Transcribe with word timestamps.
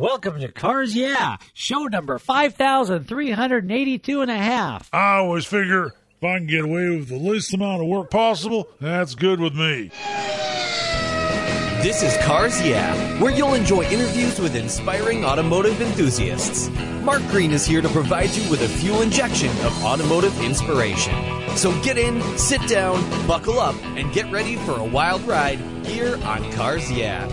Welcome 0.00 0.40
to 0.40 0.50
Cars 0.50 0.96
Yeah, 0.96 1.36
show 1.52 1.84
number 1.84 2.18
5,382 2.18 4.22
and 4.22 4.30
a 4.30 4.34
half. 4.34 4.88
I 4.94 5.16
always 5.16 5.44
figure 5.44 5.88
if 5.88 6.24
I 6.24 6.38
can 6.38 6.46
get 6.46 6.64
away 6.64 6.88
with 6.88 7.10
the 7.10 7.18
least 7.18 7.52
amount 7.52 7.82
of 7.82 7.88
work 7.88 8.10
possible, 8.10 8.70
that's 8.80 9.14
good 9.14 9.40
with 9.40 9.52
me. 9.52 9.90
This 11.82 12.02
is 12.02 12.16
Cars 12.24 12.62
Yeah, 12.62 12.94
where 13.20 13.30
you'll 13.30 13.52
enjoy 13.52 13.82
interviews 13.82 14.40
with 14.40 14.56
inspiring 14.56 15.22
automotive 15.22 15.78
enthusiasts. 15.82 16.70
Mark 17.02 17.20
Green 17.28 17.50
is 17.50 17.66
here 17.66 17.82
to 17.82 17.88
provide 17.90 18.30
you 18.30 18.50
with 18.50 18.62
a 18.62 18.68
fuel 18.68 19.02
injection 19.02 19.50
of 19.66 19.84
automotive 19.84 20.40
inspiration. 20.40 21.14
So 21.56 21.78
get 21.82 21.98
in, 21.98 22.22
sit 22.38 22.66
down, 22.66 23.02
buckle 23.26 23.60
up, 23.60 23.74
and 23.98 24.10
get 24.14 24.32
ready 24.32 24.56
for 24.56 24.78
a 24.78 24.84
wild 24.84 25.20
ride 25.28 25.58
here 25.84 26.16
on 26.24 26.50
Cars 26.52 26.90
Yeah. 26.90 27.28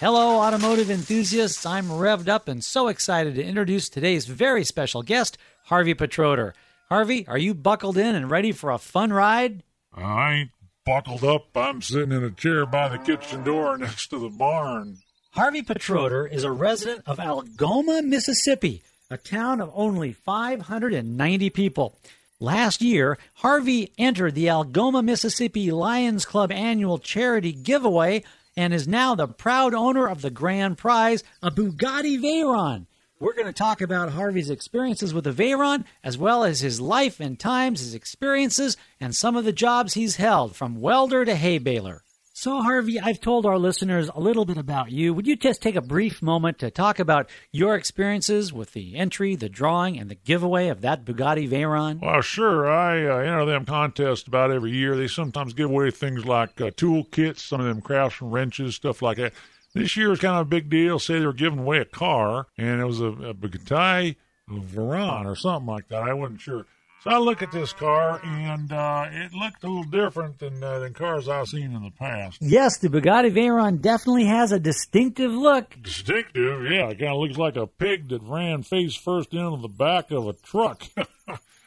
Hello, 0.00 0.40
automotive 0.40 0.90
enthusiasts. 0.90 1.66
I'm 1.66 1.88
revved 1.88 2.26
up 2.26 2.48
and 2.48 2.64
so 2.64 2.88
excited 2.88 3.34
to 3.34 3.44
introduce 3.44 3.90
today's 3.90 4.24
very 4.24 4.64
special 4.64 5.02
guest, 5.02 5.36
Harvey 5.66 5.92
Petroder. 5.92 6.54
Harvey, 6.88 7.28
are 7.28 7.36
you 7.36 7.52
buckled 7.52 7.98
in 7.98 8.14
and 8.14 8.30
ready 8.30 8.50
for 8.50 8.70
a 8.70 8.78
fun 8.78 9.12
ride? 9.12 9.62
I 9.92 10.32
ain't 10.32 10.50
buckled 10.86 11.22
up. 11.22 11.54
I'm 11.54 11.82
sitting 11.82 12.12
in 12.12 12.24
a 12.24 12.30
chair 12.30 12.64
by 12.64 12.88
the 12.88 12.96
kitchen 12.96 13.44
door 13.44 13.76
next 13.76 14.06
to 14.06 14.18
the 14.18 14.30
barn. 14.30 14.96
Harvey 15.32 15.60
Petroder 15.60 16.26
is 16.26 16.44
a 16.44 16.50
resident 16.50 17.02
of 17.04 17.20
Algoma, 17.20 18.00
Mississippi, 18.00 18.80
a 19.10 19.18
town 19.18 19.60
of 19.60 19.70
only 19.74 20.14
590 20.14 21.50
people. 21.50 21.98
Last 22.40 22.80
year, 22.80 23.18
Harvey 23.34 23.92
entered 23.98 24.34
the 24.34 24.48
Algoma, 24.48 25.02
Mississippi 25.02 25.70
Lions 25.70 26.24
Club 26.24 26.50
annual 26.50 26.96
charity 26.96 27.52
giveaway 27.52 28.24
and 28.56 28.74
is 28.74 28.88
now 28.88 29.14
the 29.14 29.28
proud 29.28 29.74
owner 29.74 30.08
of 30.08 30.22
the 30.22 30.30
grand 30.30 30.78
prize, 30.78 31.24
a 31.42 31.50
Bugatti 31.50 32.18
Veyron. 32.18 32.86
We're 33.18 33.34
going 33.34 33.46
to 33.46 33.52
talk 33.52 33.82
about 33.82 34.12
Harvey's 34.12 34.48
experiences 34.48 35.12
with 35.12 35.24
the 35.24 35.32
Veyron, 35.32 35.84
as 36.02 36.16
well 36.16 36.42
as 36.42 36.60
his 36.60 36.80
life 36.80 37.20
and 37.20 37.38
times, 37.38 37.80
his 37.80 37.94
experiences, 37.94 38.78
and 38.98 39.14
some 39.14 39.36
of 39.36 39.44
the 39.44 39.52
jobs 39.52 39.92
he's 39.92 40.16
held, 40.16 40.56
from 40.56 40.80
welder 40.80 41.26
to 41.26 41.36
hay 41.36 41.58
baler. 41.58 42.02
So, 42.40 42.62
Harvey, 42.62 42.98
I've 42.98 43.20
told 43.20 43.44
our 43.44 43.58
listeners 43.58 44.08
a 44.14 44.18
little 44.18 44.46
bit 44.46 44.56
about 44.56 44.90
you. 44.90 45.12
Would 45.12 45.26
you 45.26 45.36
just 45.36 45.60
take 45.60 45.76
a 45.76 45.82
brief 45.82 46.22
moment 46.22 46.58
to 46.60 46.70
talk 46.70 46.98
about 46.98 47.28
your 47.52 47.74
experiences 47.74 48.50
with 48.50 48.72
the 48.72 48.96
entry, 48.96 49.36
the 49.36 49.50
drawing, 49.50 49.98
and 49.98 50.10
the 50.10 50.14
giveaway 50.14 50.68
of 50.68 50.80
that 50.80 51.04
Bugatti 51.04 51.46
Veyron? 51.46 52.00
Well, 52.00 52.22
sure. 52.22 52.66
I 52.66 53.04
uh, 53.04 53.18
enter 53.18 53.44
them 53.44 53.66
contests 53.66 54.26
about 54.26 54.52
every 54.52 54.70
year. 54.70 54.96
They 54.96 55.06
sometimes 55.06 55.52
give 55.52 55.68
away 55.68 55.90
things 55.90 56.24
like 56.24 56.58
uh, 56.62 56.70
tool 56.74 57.04
kits, 57.04 57.42
some 57.42 57.60
of 57.60 57.66
them 57.66 57.82
Craftsman 57.82 58.30
wrenches, 58.30 58.74
stuff 58.74 59.02
like 59.02 59.18
that. 59.18 59.34
This 59.74 59.94
year 59.98 60.08
was 60.08 60.20
kind 60.20 60.36
of 60.36 60.46
a 60.46 60.48
big 60.48 60.70
deal. 60.70 60.98
Say 60.98 61.18
they 61.18 61.26
were 61.26 61.34
giving 61.34 61.58
away 61.58 61.80
a 61.80 61.84
car, 61.84 62.46
and 62.56 62.80
it 62.80 62.86
was 62.86 63.02
a, 63.02 63.08
a 63.08 63.34
Bugatti 63.34 64.16
Veyron 64.48 65.26
or 65.26 65.36
something 65.36 65.66
like 65.66 65.88
that. 65.88 66.04
I 66.04 66.14
wasn't 66.14 66.40
sure. 66.40 66.64
So 67.02 67.10
I 67.10 67.16
look 67.16 67.40
at 67.40 67.50
this 67.50 67.72
car, 67.72 68.20
and 68.22 68.70
uh, 68.70 69.06
it 69.10 69.32
looked 69.32 69.64
a 69.64 69.68
little 69.68 69.84
different 69.84 70.38
than 70.38 70.62
uh, 70.62 70.80
than 70.80 70.92
cars 70.92 71.30
I've 71.30 71.48
seen 71.48 71.72
in 71.72 71.82
the 71.82 71.90
past. 71.90 72.36
Yes, 72.42 72.76
the 72.76 72.88
Bugatti 72.88 73.32
Veyron 73.32 73.80
definitely 73.80 74.26
has 74.26 74.52
a 74.52 74.60
distinctive 74.60 75.32
look. 75.32 75.74
Distinctive, 75.82 76.70
yeah. 76.70 76.90
It 76.90 76.98
kind 76.98 77.12
of 77.12 77.20
looks 77.20 77.38
like 77.38 77.56
a 77.56 77.66
pig 77.66 78.10
that 78.10 78.20
ran 78.22 78.62
face 78.64 78.94
first 78.94 79.32
into 79.32 79.62
the 79.62 79.68
back 79.68 80.10
of 80.10 80.26
a 80.26 80.34
truck. 80.34 80.82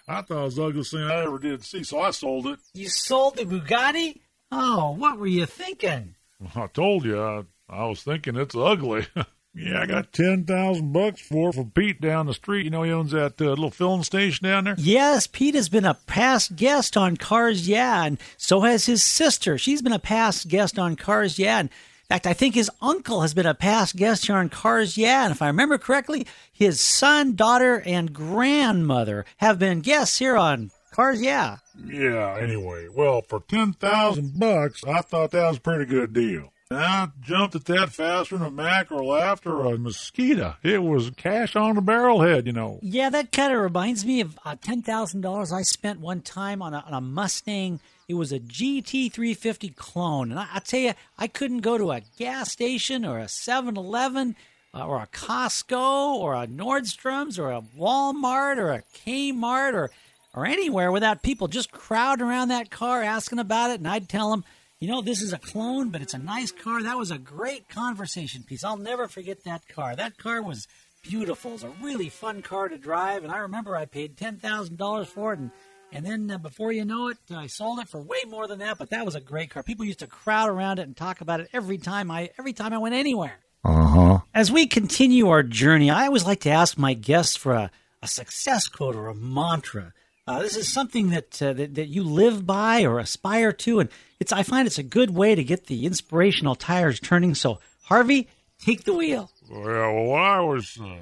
I 0.08 0.22
thought 0.22 0.30
it 0.30 0.44
was 0.44 0.56
the 0.58 0.66
ugliest 0.66 0.92
thing 0.92 1.02
I 1.02 1.24
ever 1.24 1.40
did 1.40 1.64
see, 1.64 1.84
so 1.84 2.00
I 2.00 2.12
sold 2.12 2.46
it. 2.46 2.60
You 2.76 2.90
sold 2.90 3.38
the 3.38 3.46
Bugatti? 3.46 4.20
Oh, 4.52 4.92
what 4.92 5.18
were 5.18 5.26
you 5.26 5.48
thinking? 5.48 6.14
I 6.56 6.68
told 6.68 7.06
you, 7.06 7.20
I, 7.20 7.44
I 7.70 7.86
was 7.86 8.04
thinking 8.04 8.36
it's 8.36 8.56
ugly. 8.56 9.08
Yeah, 9.56 9.82
I 9.82 9.86
got 9.86 10.12
ten 10.12 10.46
thousand 10.46 10.94
bucks 10.94 11.22
for 11.22 11.54
from 11.54 11.70
Pete 11.72 12.02
down 12.02 12.26
the 12.26 12.34
street. 12.34 12.64
You 12.64 12.72
know, 12.72 12.82
he 12.84 12.92
owns 12.92 13.12
that 13.12 13.40
uh, 13.40 13.46
little 13.46 13.70
filling 13.70 14.04
station 14.04 14.48
down 14.48 14.64
there. 14.64 14.76
Yes, 14.80 15.28
Pete 15.28 15.54
has 15.54 15.70
been 15.70 15.86
a 15.86 15.94
past 15.94 16.56
guest 16.56 16.98
on 16.98 17.18
Cars 17.18 17.68
Yeah, 17.68 18.04
and 18.04 18.18
so 18.36 18.62
has 18.62 18.88
his 18.88 19.04
sister. 19.04 19.58
She's 19.60 19.82
been 19.84 19.94
a 19.94 20.00
past 20.00 20.48
guest 20.48 20.80
on 20.80 20.96
Cars 20.96 21.38
Yeah. 21.38 21.60
And 21.60 21.70
in 21.70 22.08
fact, 22.16 22.26
I 22.28 22.34
think 22.34 22.56
his 22.56 22.72
uncle 22.82 23.22
has 23.22 23.34
been 23.36 23.46
a 23.46 23.54
past 23.54 23.96
guest 23.96 24.26
here 24.26 24.36
on 24.36 24.50
Cars 24.50 24.98
Yeah. 24.98 25.24
And 25.26 25.32
if 25.32 25.42
I 25.42 25.48
remember 25.48 25.78
correctly, 25.78 26.26
his 26.52 26.82
son, 26.82 27.36
daughter, 27.36 27.82
and 27.86 28.12
grandmother 28.12 29.24
have 29.38 29.60
been 29.60 29.82
guests 29.82 30.18
here 30.18 30.36
on 30.36 30.72
Cars 30.92 31.22
Yeah. 31.22 31.58
Yeah. 31.86 32.38
Anyway, 32.42 32.88
well, 32.92 33.22
for 33.22 33.42
ten 33.48 33.74
thousand 33.74 34.40
bucks, 34.40 34.84
I 34.84 35.02
thought 35.02 35.30
that 35.32 35.48
was 35.48 35.58
a 35.58 35.62
pretty 35.62 35.86
good 35.86 36.12
deal. 36.14 36.53
I 36.76 37.10
jumped 37.22 37.56
at 37.56 37.66
that 37.66 37.90
faster 37.90 38.38
than 38.38 38.48
a 38.48 38.52
Mack 38.52 38.92
or 38.92 39.04
Laft 39.04 39.46
or 39.46 39.66
a 39.66 39.78
mosquito. 39.78 40.56
It 40.64 40.84
was 40.84 41.10
cash 41.12 41.56
on 41.56 41.76
the 41.76 41.82
barrelhead, 41.82 42.46
you 42.46 42.54
know. 42.54 42.80
Yeah, 42.82 43.10
that 43.10 43.32
kind 43.32 43.54
of 43.54 43.60
reminds 43.60 44.06
me 44.06 44.22
of 44.22 44.38
uh, 44.46 44.56
ten 44.62 44.82
thousand 44.82 45.22
dollars 45.22 45.52
I 45.52 45.62
spent 45.62 46.00
one 46.00 46.22
time 46.22 46.62
on 46.62 46.74
a, 46.74 46.84
on 46.88 46.94
a 46.94 47.02
Mustang. 47.02 47.80
It 48.08 48.16
was 48.16 48.32
a 48.32 48.40
GT350 48.40 49.76
clone, 49.76 50.32
and 50.32 50.40
I, 50.40 50.48
I 50.56 50.60
tell 50.60 50.80
you, 50.80 50.94
I 51.18 51.28
couldn't 51.28 51.62
go 51.62 51.78
to 51.78 51.92
a 51.92 52.02
gas 52.18 52.52
station 52.52 53.06
or 53.06 53.18
a 53.18 53.26
7-Eleven 53.26 54.36
uh, 54.74 54.86
or 54.86 55.02
a 55.02 55.08
Costco 55.08 56.16
or 56.16 56.36
a 56.36 56.46
Nordstrom's 56.46 57.40
or 57.40 57.52
a 57.52 57.62
Walmart 57.78 58.58
or 58.58 58.72
a 58.72 58.84
Kmart 59.06 59.74
or 59.74 59.90
or 60.36 60.46
anywhere 60.48 60.92
without 60.92 61.22
people 61.22 61.48
just 61.48 61.72
crowding 61.72 62.26
around 62.26 62.48
that 62.48 62.72
car 62.72 63.04
asking 63.04 63.40
about 63.40 63.70
it, 63.70 63.80
and 63.80 63.88
I'd 63.88 64.10
tell 64.10 64.32
them 64.32 64.44
you 64.84 64.90
know, 64.90 65.02
this 65.02 65.22
is 65.22 65.32
a 65.32 65.38
clone, 65.38 65.92
but 65.92 66.02
it's 66.02 66.14
a 66.14 66.18
nice 66.18 66.52
car. 66.52 66.84
That 66.84 66.98
was 66.98 67.10
a 67.10 67.18
great 67.18 67.70
conversation 67.70 68.44
piece. 68.44 68.66
I'll 68.66 68.76
never 68.76 69.08
forget 69.08 69.46
that 69.46 69.66
car. 69.70 69.96
That 69.96 70.18
car 70.18 70.42
was 70.42 70.68
beautiful. 71.02 71.52
It 71.52 71.54
was 71.54 71.64
a 71.64 71.70
really 71.82 72.10
fun 72.10 72.42
car 72.42 72.68
to 72.68 72.78
drive, 72.78 73.24
and 73.24 73.32
I 73.32 73.38
remember 73.38 73.78
I 73.78 73.86
paid 73.86 74.18
ten 74.18 74.40
thousand 74.40 74.78
dollars 74.78 75.08
for 75.08 75.32
it, 75.32 75.40
and 75.40 75.52
and 75.94 76.06
then 76.06 76.30
uh, 76.30 76.38
before 76.38 76.74
you 76.74 76.84
know 76.84 77.08
it, 77.08 77.18
I 77.34 77.48
sold 77.48 77.80
it 77.80 77.88
for 77.88 78.02
way 78.02 78.18
more 78.28 78.46
than 78.46 78.60
that. 78.60 78.78
But 78.78 78.90
that 78.90 79.06
was 79.06 79.16
a 79.16 79.22
great 79.22 79.52
car. 79.52 79.64
People 79.64 79.86
used 79.86 80.00
to 80.00 80.08
crowd 80.08 80.50
around 80.50 80.80
it 80.80 80.82
and 80.82 80.98
talk 80.98 81.22
about 81.22 81.40
it 81.40 81.48
every 81.54 81.78
time 81.78 82.12
I 82.12 82.32
every 82.38 82.52
time 82.52 82.74
I 82.74 82.78
went 82.78 82.94
anywhere. 82.94 83.40
Uh 83.64 83.86
huh. 83.86 84.20
As 84.34 84.52
we 84.52 84.68
continue 84.68 85.30
our 85.30 85.44
journey, 85.44 85.92
I 85.92 86.08
always 86.08 86.26
like 86.26 86.42
to 86.42 86.50
ask 86.50 86.78
my 86.78 86.94
guests 86.94 87.38
for 87.38 87.54
a, 87.54 87.72
a 88.02 88.08
success 88.10 88.68
quote 88.68 88.98
or 88.98 89.08
a 89.08 89.16
mantra. 89.16 89.94
Uh, 90.26 90.40
this 90.40 90.56
is 90.56 90.72
something 90.72 91.10
that, 91.10 91.42
uh, 91.42 91.52
that 91.54 91.76
that 91.76 91.88
you 91.88 92.04
live 92.04 92.46
by 92.46 92.84
or 92.84 93.00
aspire 93.00 93.52
to, 93.52 93.80
and 93.80 93.90
it's 94.22 94.32
I 94.32 94.44
find 94.44 94.66
it's 94.66 94.78
a 94.78 94.84
good 94.84 95.10
way 95.10 95.36
to 95.36 95.44
get 95.44 95.68
the 95.68 95.86
inspirational 95.86 96.56
tires 96.56 97.00
turning. 97.00 97.36
So, 97.36 97.60
Harvey, 97.84 98.30
take 98.58 98.86
the 98.86 98.94
wheel. 98.94 99.32
Well, 99.50 99.94
what 100.06 100.22
I 100.22 100.40
was 100.40 100.80
uh, 100.82 100.96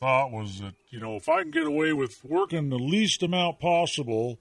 thought 0.00 0.30
was 0.32 0.60
that 0.60 0.74
you 0.88 0.98
know 0.98 1.16
if 1.16 1.28
I 1.28 1.42
can 1.42 1.50
get 1.50 1.66
away 1.66 1.92
with 1.92 2.24
working 2.24 2.70
the 2.70 2.78
least 2.78 3.22
amount 3.22 3.60
possible, 3.60 4.38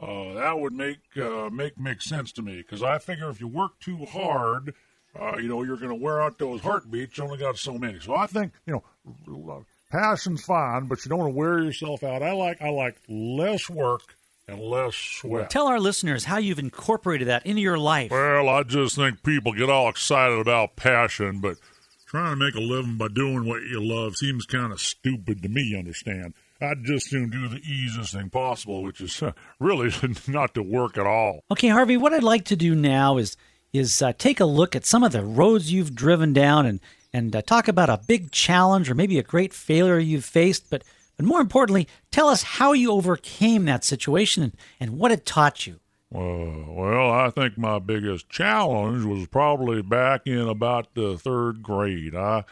uh, 0.00 0.34
that 0.34 0.60
would 0.60 0.72
make 0.72 1.00
uh, 1.16 1.50
make 1.50 1.76
make 1.80 2.00
sense 2.00 2.30
to 2.32 2.42
me. 2.42 2.58
Because 2.58 2.84
I 2.84 2.98
figure 2.98 3.28
if 3.28 3.40
you 3.40 3.48
work 3.48 3.80
too 3.80 4.04
hard, 4.04 4.72
uh, 5.20 5.36
you 5.38 5.48
know 5.48 5.64
you're 5.64 5.78
going 5.78 5.88
to 5.88 5.96
wear 5.96 6.22
out 6.22 6.38
those 6.38 6.60
heartbeats. 6.60 7.18
You 7.18 7.24
only 7.24 7.38
got 7.38 7.58
so 7.58 7.76
many. 7.76 7.98
So 7.98 8.14
I 8.14 8.28
think 8.28 8.52
you 8.66 8.74
know 8.74 9.64
passion's 9.90 10.44
fine, 10.44 10.86
but 10.86 11.04
you 11.04 11.08
don't 11.08 11.18
want 11.18 11.32
to 11.32 11.36
wear 11.36 11.58
yourself 11.60 12.02
out. 12.02 12.22
I 12.22 12.32
like 12.32 12.60
I 12.60 12.70
like 12.70 12.96
less 13.08 13.68
work 13.68 14.16
and 14.46 14.60
less 14.60 14.94
sweat. 14.94 15.50
Tell 15.50 15.66
our 15.66 15.80
listeners 15.80 16.24
how 16.24 16.38
you've 16.38 16.58
incorporated 16.58 17.28
that 17.28 17.46
into 17.46 17.60
your 17.60 17.78
life. 17.78 18.10
Well, 18.10 18.48
I 18.48 18.62
just 18.62 18.96
think 18.96 19.22
people 19.22 19.52
get 19.52 19.70
all 19.70 19.88
excited 19.88 20.38
about 20.38 20.76
passion, 20.76 21.40
but 21.40 21.58
trying 22.06 22.30
to 22.30 22.36
make 22.36 22.54
a 22.54 22.60
living 22.60 22.96
by 22.96 23.08
doing 23.08 23.46
what 23.46 23.62
you 23.62 23.82
love 23.82 24.16
seems 24.16 24.46
kind 24.46 24.72
of 24.72 24.80
stupid 24.80 25.42
to 25.42 25.48
me, 25.48 25.62
you 25.62 25.78
understand? 25.78 26.34
I'd 26.60 26.84
just 26.84 27.10
soon 27.10 27.30
do 27.30 27.46
the 27.46 27.60
easiest 27.60 28.14
thing 28.14 28.30
possible, 28.30 28.82
which 28.82 29.00
is 29.00 29.22
uh, 29.22 29.32
really 29.60 29.92
not 30.28 30.54
to 30.54 30.62
work 30.62 30.98
at 30.98 31.06
all. 31.06 31.44
Okay, 31.50 31.68
Harvey, 31.68 31.96
what 31.96 32.12
I'd 32.12 32.24
like 32.24 32.44
to 32.46 32.56
do 32.56 32.74
now 32.74 33.18
is 33.18 33.36
is 33.70 34.00
uh, 34.00 34.12
take 34.16 34.40
a 34.40 34.46
look 34.46 34.74
at 34.74 34.86
some 34.86 35.04
of 35.04 35.12
the 35.12 35.22
roads 35.22 35.70
you've 35.70 35.94
driven 35.94 36.32
down 36.32 36.64
and 36.64 36.80
and 37.12 37.34
uh, 37.34 37.42
talk 37.42 37.68
about 37.68 37.90
a 37.90 38.00
big 38.06 38.30
challenge 38.30 38.90
or 38.90 38.94
maybe 38.94 39.18
a 39.18 39.22
great 39.22 39.52
failure 39.52 39.98
you've 39.98 40.24
faced, 40.24 40.70
but 40.70 40.84
but 41.18 41.26
more 41.26 41.40
importantly, 41.40 41.88
tell 42.12 42.28
us 42.28 42.44
how 42.44 42.72
you 42.72 42.92
overcame 42.92 43.64
that 43.64 43.84
situation 43.84 44.44
and, 44.44 44.56
and 44.78 44.98
what 44.98 45.10
it 45.10 45.26
taught 45.26 45.66
you. 45.66 45.80
Uh, 46.14 46.64
well, 46.68 47.10
I 47.10 47.30
think 47.30 47.58
my 47.58 47.80
biggest 47.80 48.30
challenge 48.30 49.04
was 49.04 49.26
probably 49.26 49.82
back 49.82 50.26
in 50.26 50.48
about 50.48 50.94
the 50.94 51.18
third 51.18 51.62
grade. 51.62 52.14
I, 52.14 52.44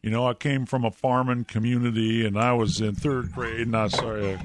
you 0.00 0.10
know, 0.10 0.26
I 0.26 0.34
came 0.34 0.64
from 0.64 0.84
a 0.84 0.90
farming 0.92 1.44
community, 1.44 2.24
and 2.24 2.38
I 2.38 2.52
was 2.52 2.80
in 2.80 2.94
third 2.94 3.32
grade. 3.32 3.66
And 3.66 3.76
I 3.76 3.88
sorry, 3.88 4.38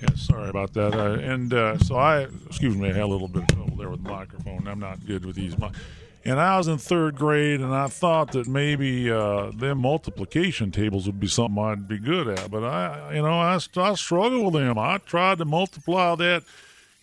yeah, 0.00 0.14
sorry 0.16 0.50
about 0.50 0.74
that. 0.74 0.94
Uh, 0.94 1.14
and 1.14 1.52
uh, 1.52 1.78
so 1.78 1.96
I, 1.96 2.28
excuse 2.46 2.76
me, 2.76 2.90
I 2.90 2.92
had 2.92 3.02
a 3.02 3.06
little 3.06 3.26
bit 3.26 3.44
of 3.44 3.48
trouble 3.48 3.76
there 3.76 3.90
with 3.90 4.04
the 4.04 4.10
microphone. 4.10 4.68
I'm 4.68 4.80
not 4.80 5.04
good 5.06 5.24
with 5.24 5.34
these. 5.36 5.56
And 6.26 6.40
I 6.40 6.56
was 6.56 6.68
in 6.68 6.78
third 6.78 7.16
grade, 7.16 7.60
and 7.60 7.74
I 7.74 7.86
thought 7.88 8.32
that 8.32 8.46
maybe 8.48 9.10
uh, 9.10 9.50
them 9.50 9.78
multiplication 9.78 10.70
tables 10.70 11.06
would 11.06 11.20
be 11.20 11.26
something 11.26 11.62
I'd 11.62 11.86
be 11.86 11.98
good 11.98 12.28
at. 12.28 12.50
But 12.50 12.64
I, 12.64 13.14
you 13.14 13.22
know, 13.22 13.38
I, 13.38 13.58
I 13.76 13.94
struggled 13.94 14.54
with 14.54 14.54
them. 14.54 14.78
I 14.78 14.98
tried 14.98 15.38
to 15.38 15.44
multiply 15.44 16.14
that 16.16 16.44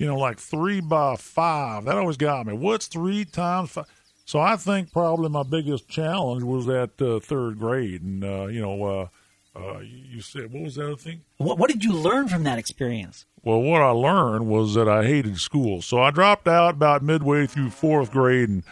you 0.02 0.08
know, 0.08 0.18
like 0.18 0.40
three 0.40 0.82
by 0.82 1.16
five. 1.16 1.86
That 1.86 1.96
always 1.96 2.18
got 2.18 2.48
me. 2.48 2.54
What's 2.54 2.88
three 2.88 3.24
times 3.24 3.70
five? 3.70 3.86
So 4.26 4.40
I 4.40 4.56
think 4.56 4.92
probably 4.92 5.30
my 5.30 5.44
biggest 5.44 5.88
challenge 5.88 6.42
was 6.42 6.66
that 6.66 7.00
uh, 7.00 7.20
third 7.20 7.60
grade, 7.60 8.02
and 8.02 8.24
uh, 8.24 8.48
you 8.48 8.62
know, 8.62 8.84
uh, 8.84 9.08
uh, 9.56 9.80
you 9.82 10.22
said 10.22 10.52
what 10.52 10.64
was 10.64 10.76
that 10.76 10.88
other 10.88 10.96
thing? 10.96 11.22
What, 11.38 11.60
what 11.60 11.70
did 11.70 11.84
you 11.84 11.94
learn 11.94 12.30
from 12.30 12.42
that 12.46 12.58
experience? 12.58 13.28
Well, 13.44 13.62
what 13.62 13.84
I 13.84 13.92
learned 13.92 14.48
was 14.48 14.74
that 14.74 14.90
I 14.90 15.06
hated 15.06 15.38
school, 15.40 15.84
so 15.84 16.02
I 16.02 16.10
dropped 16.10 16.48
out 16.48 16.74
about 16.74 17.04
midway 17.04 17.46
through 17.46 17.70
fourth 17.70 18.10
grade, 18.12 18.50
and 18.50 18.64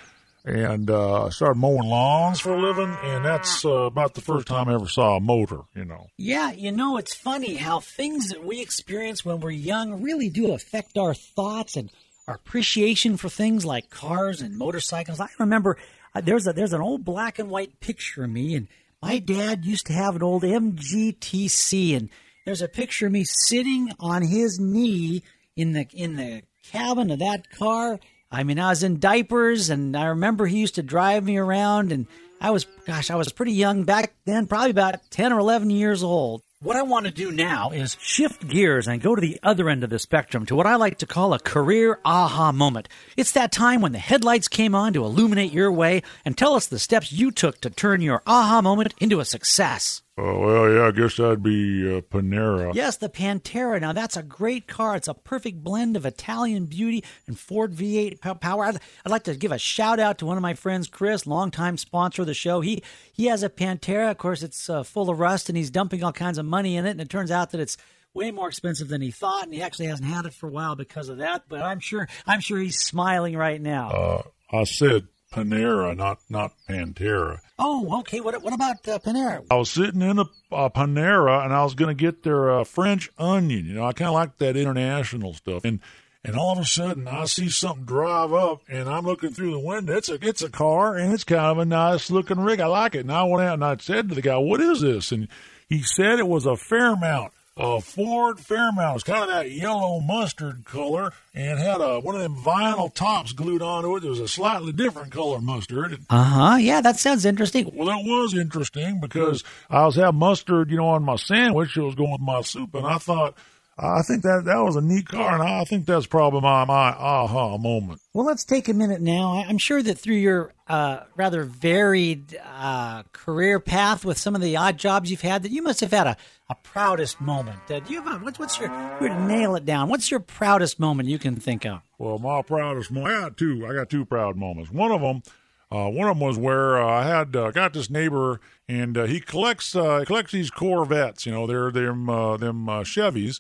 and 0.50 0.90
uh, 0.90 1.26
I 1.26 1.30
started 1.30 1.60
mowing 1.60 1.88
lawns 1.88 2.40
for 2.40 2.54
a 2.54 2.60
living, 2.60 2.96
and 3.04 3.24
that's 3.24 3.64
uh, 3.64 3.70
about 3.70 4.16
the 4.16 4.22
first 4.22 4.48
time 4.48 4.68
I 4.68 4.74
ever 4.74 4.88
saw 4.88 5.18
a 5.18 5.20
motor. 5.20 5.62
You 5.76 5.86
know. 5.86 6.08
Yeah, 6.18 6.52
you 6.52 6.72
know, 6.72 6.98
it's 6.98 7.14
funny 7.16 7.56
how 7.56 7.80
things 7.80 8.30
that 8.30 8.44
we 8.44 8.62
experience 8.62 9.24
when 9.24 9.40
we're 9.40 9.52
young 9.52 10.02
really 10.02 10.30
do 10.30 10.54
affect 10.54 10.98
our 10.98 11.14
thoughts 11.14 11.78
and 11.78 11.92
our 12.28 12.36
appreciation 12.36 13.18
for 13.18 13.30
things 13.30 13.66
like 13.66 13.90
cars 13.90 14.42
and 14.42 14.58
motorcycles. 14.58 15.20
I 15.20 15.30
remember 15.40 15.78
uh, 16.16 16.22
there's 16.22 16.48
a 16.48 16.54
there's 16.54 16.74
an 16.74 16.82
old 16.82 17.06
black 17.06 17.40
and 17.40 17.50
white 17.50 17.80
picture 17.80 18.24
of 18.24 18.30
me, 18.30 18.56
and 18.56 18.68
my 19.02 19.20
dad 19.20 19.66
used 19.66 19.86
to 19.88 19.94
have 19.94 20.16
an 20.16 20.24
old 20.24 20.44
MGTC, 20.44 21.96
and 21.96 22.10
there's 22.46 22.62
a 22.62 22.68
picture 22.68 23.06
of 23.06 23.12
me 23.12 23.24
sitting 23.24 23.92
on 24.00 24.24
his 24.24 24.60
knee 24.60 25.24
in 25.56 25.74
the 25.74 25.88
in 25.94 26.16
the 26.16 26.42
cabin 26.64 27.12
of 27.12 27.20
that 27.20 27.52
car. 27.52 28.00
I 28.32 28.44
mean, 28.44 28.60
I 28.60 28.70
was 28.70 28.84
in 28.84 29.00
diapers, 29.00 29.70
and 29.70 29.96
I 29.96 30.06
remember 30.06 30.46
he 30.46 30.60
used 30.60 30.76
to 30.76 30.84
drive 30.84 31.24
me 31.24 31.38
around, 31.38 31.92
and 31.92 32.06
I 32.40 32.52
was, 32.52 32.66
gosh, 32.86 33.10
I 33.10 33.16
was 33.16 33.32
pretty 33.32 33.54
young 33.54 33.84
back 33.84 34.14
then, 34.26 34.46
probably 34.46 34.70
about 34.70 35.10
10 35.10 35.34
or 35.34 35.40
11 35.40 35.70
years 35.72 36.04
old. 36.04 36.44
What 36.62 36.76
I 36.76 36.82
want 36.82 37.06
to 37.06 37.12
do 37.12 37.32
now 37.32 37.72
is 37.72 37.96
shift 38.02 38.46
gears 38.46 38.86
and 38.86 39.02
go 39.02 39.16
to 39.16 39.22
the 39.22 39.40
other 39.42 39.70
end 39.70 39.84
of 39.86 39.90
the 39.90 39.98
spectrum 39.98 40.46
to 40.48 40.56
what 40.58 40.68
I 40.68 40.76
like 40.76 40.98
to 40.98 41.06
call 41.06 41.34
a 41.34 41.40
career 41.40 42.00
aha 42.04 42.52
moment. 42.52 42.90
It's 43.16 43.32
that 43.32 43.54
time 43.54 43.80
when 43.80 43.94
the 43.94 43.98
headlights 43.98 44.50
came 44.50 44.76
on 44.76 44.92
to 44.92 45.06
illuminate 45.06 45.54
your 45.54 45.72
way 45.72 46.04
and 46.26 46.38
tell 46.38 46.56
us 46.56 46.68
the 46.68 46.78
steps 46.78 47.14
you 47.14 47.32
took 47.32 47.62
to 47.62 47.70
turn 47.70 48.02
your 48.02 48.22
aha 48.28 48.62
moment 48.62 48.94
into 49.00 49.22
a 49.22 49.26
success. 49.26 50.02
Oh, 50.22 50.40
well, 50.40 50.74
yeah, 50.74 50.88
I 50.88 50.92
guess 50.92 51.16
that'd 51.16 51.42
be 51.42 51.88
uh, 51.88 52.02
Panera. 52.02 52.74
Yes, 52.76 52.98
the 52.98 53.08
Pantera. 53.08 53.80
Now, 53.80 53.94
that's 53.94 54.18
a 54.18 54.24
great 54.24 54.68
car. 54.68 54.98
It's 54.98 55.08
a 55.08 55.14
perfect 55.14 55.64
blend 55.64 55.96
of 55.96 56.06
Italian 56.06 56.66
beauty 56.66 57.06
and 57.26 57.40
Ford 57.40 57.74
V8 57.74 58.20
power. 58.42 58.66
I'd, 58.66 58.76
I'd 59.06 59.12
like 59.12 59.24
to 59.24 59.36
give 59.36 59.54
a 59.54 59.58
shout 59.58 59.98
out 59.98 60.18
to 60.18 60.26
one 60.26 60.36
of 60.36 60.42
my 60.42 60.56
friends, 60.56 60.88
Chris, 60.90 61.26
longtime 61.26 61.78
sponsor 61.78 62.24
of 62.24 62.28
the 62.28 62.34
show. 62.34 62.60
He 62.60 62.84
he 63.14 63.28
has 63.28 63.44
a 63.44 63.50
Pantera. 63.50 64.12
Of 64.12 64.18
course, 64.18 64.44
it's 64.44 64.70
uh, 64.70 64.84
full 64.84 65.10
of 65.10 65.20
rust, 65.20 65.48
and 65.48 65.58
he's 65.58 65.70
dumping 65.72 66.04
all 66.04 66.12
kinds 66.12 66.38
of 66.38 66.46
money 66.46 66.76
in 66.76 66.86
it. 66.86 66.92
And 66.92 67.02
it 67.02 67.10
turns 67.10 67.32
out 67.32 67.52
that 67.52 67.62
it's 67.62 67.78
way 68.14 68.32
more 68.32 68.50
expensive 68.50 68.90
than 68.90 69.02
he 69.02 69.12
thought, 69.12 69.46
and 69.46 69.54
he 69.54 69.62
actually 69.62 69.88
hasn't 69.88 70.10
had 70.10 70.26
it 70.26 70.34
for 70.34 70.50
a 70.50 70.52
while 70.52 70.76
because 70.76 71.08
of 71.08 71.20
that. 71.20 71.44
But 71.48 71.62
I'm 71.62 71.80
sure 71.80 72.10
I'm 72.28 72.42
sure 72.42 72.60
he's 72.60 72.80
smiling 72.80 73.38
right 73.38 73.62
now. 73.62 73.90
Uh, 73.90 74.24
I 74.52 74.66
said 74.66 75.08
Panera, 75.32 75.96
not 75.96 76.20
not 76.30 76.54
Pantera. 76.68 77.40
Oh, 77.58 78.00
okay. 78.00 78.20
What 78.20 78.42
what 78.42 78.54
about 78.54 78.88
uh, 78.88 79.00
Panera? 79.00 79.46
I 79.52 79.56
was 79.56 79.70
sitting 79.70 80.02
in 80.02 80.20
a, 80.20 80.26
a 80.52 80.70
Panera 80.70 81.44
and 81.44 81.54
I 81.54 81.64
was 81.64 81.76
going 81.76 81.96
to 81.96 82.00
get 82.00 82.24
their 82.24 82.60
uh, 82.60 82.64
French 82.64 83.10
onion. 83.18 83.66
You 83.66 83.74
know, 83.76 83.86
I 83.86 83.94
kind 83.94 84.08
of 84.10 84.16
like 84.16 84.38
that 84.40 84.58
international 84.58 85.34
stuff. 85.34 85.66
And 85.66 85.80
and 86.24 86.36
all 86.36 86.54
of 86.54 86.60
a 86.60 86.66
sudden 86.66 87.08
I 87.08 87.26
see 87.26 87.50
something 87.50 87.86
drive 87.86 88.34
up 88.34 88.62
and 88.68 88.90
I'm 88.90 89.06
looking 89.06 89.32
through 89.32 89.52
the 89.52 89.60
window. 89.60 89.96
It's 89.96 90.10
a 90.10 90.18
it's 90.26 90.42
a 90.42 90.50
car 90.50 90.96
and 90.96 91.14
it's 91.14 91.24
kind 91.24 91.46
of 91.46 91.60
a 91.60 91.66
nice 91.66 92.10
looking 92.10 92.40
rig. 92.40 92.60
I 92.60 92.68
like 92.68 92.96
it. 92.96 93.02
And 93.02 93.12
I 93.12 93.24
went 93.24 93.44
out 93.48 93.54
and 93.54 93.66
I 93.66 93.78
said 93.78 94.10
to 94.10 94.16
the 94.16 94.22
guy, 94.22 94.38
"What 94.38 94.62
is 94.62 94.82
this?" 94.82 95.12
And 95.12 95.28
he 95.68 95.84
said 95.84 96.18
it 96.20 96.28
was 96.28 96.46
a 96.46 96.56
Fairmont 96.56 97.34
a 97.58 97.82
Ford 97.82 98.40
Fairmont. 98.40 98.96
It's 98.96 99.04
kind 99.04 99.24
of 99.24 99.30
that 99.30 99.52
yellow 99.52 100.00
mustard 100.00 100.64
color 100.66 101.12
and 101.34 101.60
had 101.60 101.82
a 101.82 102.00
one 102.00 102.16
of 102.16 102.22
them 102.22 102.36
vinyl 102.36 102.94
tops 102.94 103.34
glued 103.34 103.62
onto 103.62 103.96
it. 103.98 104.04
It 104.04 104.10
was 104.10 104.20
a 104.20 104.28
slightly 104.28 104.72
different 104.72 105.12
color 105.12 105.40
mustard. 105.42 106.00
Uh 106.10 106.24
huh. 106.24 106.56
Yeah, 106.56 106.82
that 106.82 106.98
sounds 106.98 107.26
interesting. 107.26 107.70
Well, 107.74 107.88
that 107.88 108.04
was 108.06 108.34
interesting 108.34 109.00
because 109.00 109.44
I 109.70 109.86
was 109.86 109.96
having 109.96 110.20
mustard, 110.20 110.72
you 110.72 110.78
know, 110.78 110.88
on 110.88 111.04
my 111.04 111.18
sandwich. 111.18 111.76
It 111.76 111.82
was 111.82 111.96
going 111.96 112.12
with 112.12 112.22
my 112.22 112.42
soup, 112.42 112.76
and 112.76 112.86
I 112.88 112.98
thought. 112.98 113.36
I 113.82 114.02
think 114.02 114.24
that 114.24 114.44
that 114.46 114.58
was 114.58 114.76
a 114.76 114.82
neat 114.82 115.08
car, 115.08 115.34
and 115.34 115.42
I 115.42 115.64
think 115.64 115.86
that's 115.86 116.06
probably 116.06 116.42
my 116.42 116.66
my 116.66 116.90
aha 116.90 117.58
moment. 117.58 118.02
Well, 118.14 118.26
let's 118.26 118.44
take 118.44 118.68
a 118.68 118.74
minute 118.74 119.00
now. 119.00 119.44
I'm 119.48 119.58
sure 119.58 119.82
that 119.82 119.98
through 119.98 120.18
your 120.18 120.54
uh, 120.68 121.02
rather 121.16 121.44
varied 121.44 122.38
uh, 122.44 123.04
career 123.14 123.60
path 123.62 124.04
with 124.04 124.18
some 124.18 124.36
of 124.36 124.42
the 124.42 124.58
odd 124.58 124.78
jobs 124.78 125.10
you've 125.10 125.22
had, 125.22 125.44
that 125.44 125.52
you 125.52 125.62
must 125.62 125.80
have 125.80 125.92
had 125.92 126.08
a, 126.08 126.18
a 126.50 126.56
proudest 126.56 127.22
moment. 127.22 127.60
Uh, 127.70 127.80
do 127.80 127.94
you 127.94 128.02
have 128.02 128.22
a, 128.22 128.24
what's, 128.24 128.38
what's 128.38 128.60
your 128.60 128.70
we're 129.00 129.08
to 129.08 129.26
nail 129.26 129.56
it 129.56 129.66
down? 129.66 129.88
What's 129.88 130.12
your 130.12 130.20
proudest 130.20 130.78
moment 130.80 131.08
you 131.08 131.20
can 131.20 131.38
think 131.38 131.66
of? 131.66 131.82
Well, 131.98 132.20
my 132.20 132.42
proudest 132.42 132.92
moment. 132.92 133.16
I 133.16 133.20
got 133.22 133.38
two. 133.38 133.66
I 133.66 133.74
got 133.74 133.90
two 133.90 134.04
proud 134.04 134.36
moments. 134.36 134.72
One 134.72 134.92
of 134.92 135.02
them. 135.02 135.24
Uh, 135.72 135.88
one 135.88 136.10
of 136.10 136.18
them 136.18 136.28
was 136.28 136.36
where 136.36 136.82
uh, 136.82 136.88
I 136.88 137.04
had 137.06 137.36
uh, 137.36 137.52
got 137.52 137.74
this 137.74 137.92
neighbor, 137.92 138.42
and 138.68 138.98
uh, 138.98 139.04
he 139.04 139.20
collects 139.20 139.76
uh, 139.76 140.04
collects 140.04 140.32
these 140.32 140.50
Corvettes. 140.50 141.28
You 141.28 141.32
know, 141.32 141.46
they're 141.46 141.72
them 141.72 142.10
uh, 142.10 142.38
them 142.38 142.68
uh, 142.68 142.82
Chevys. 142.82 143.40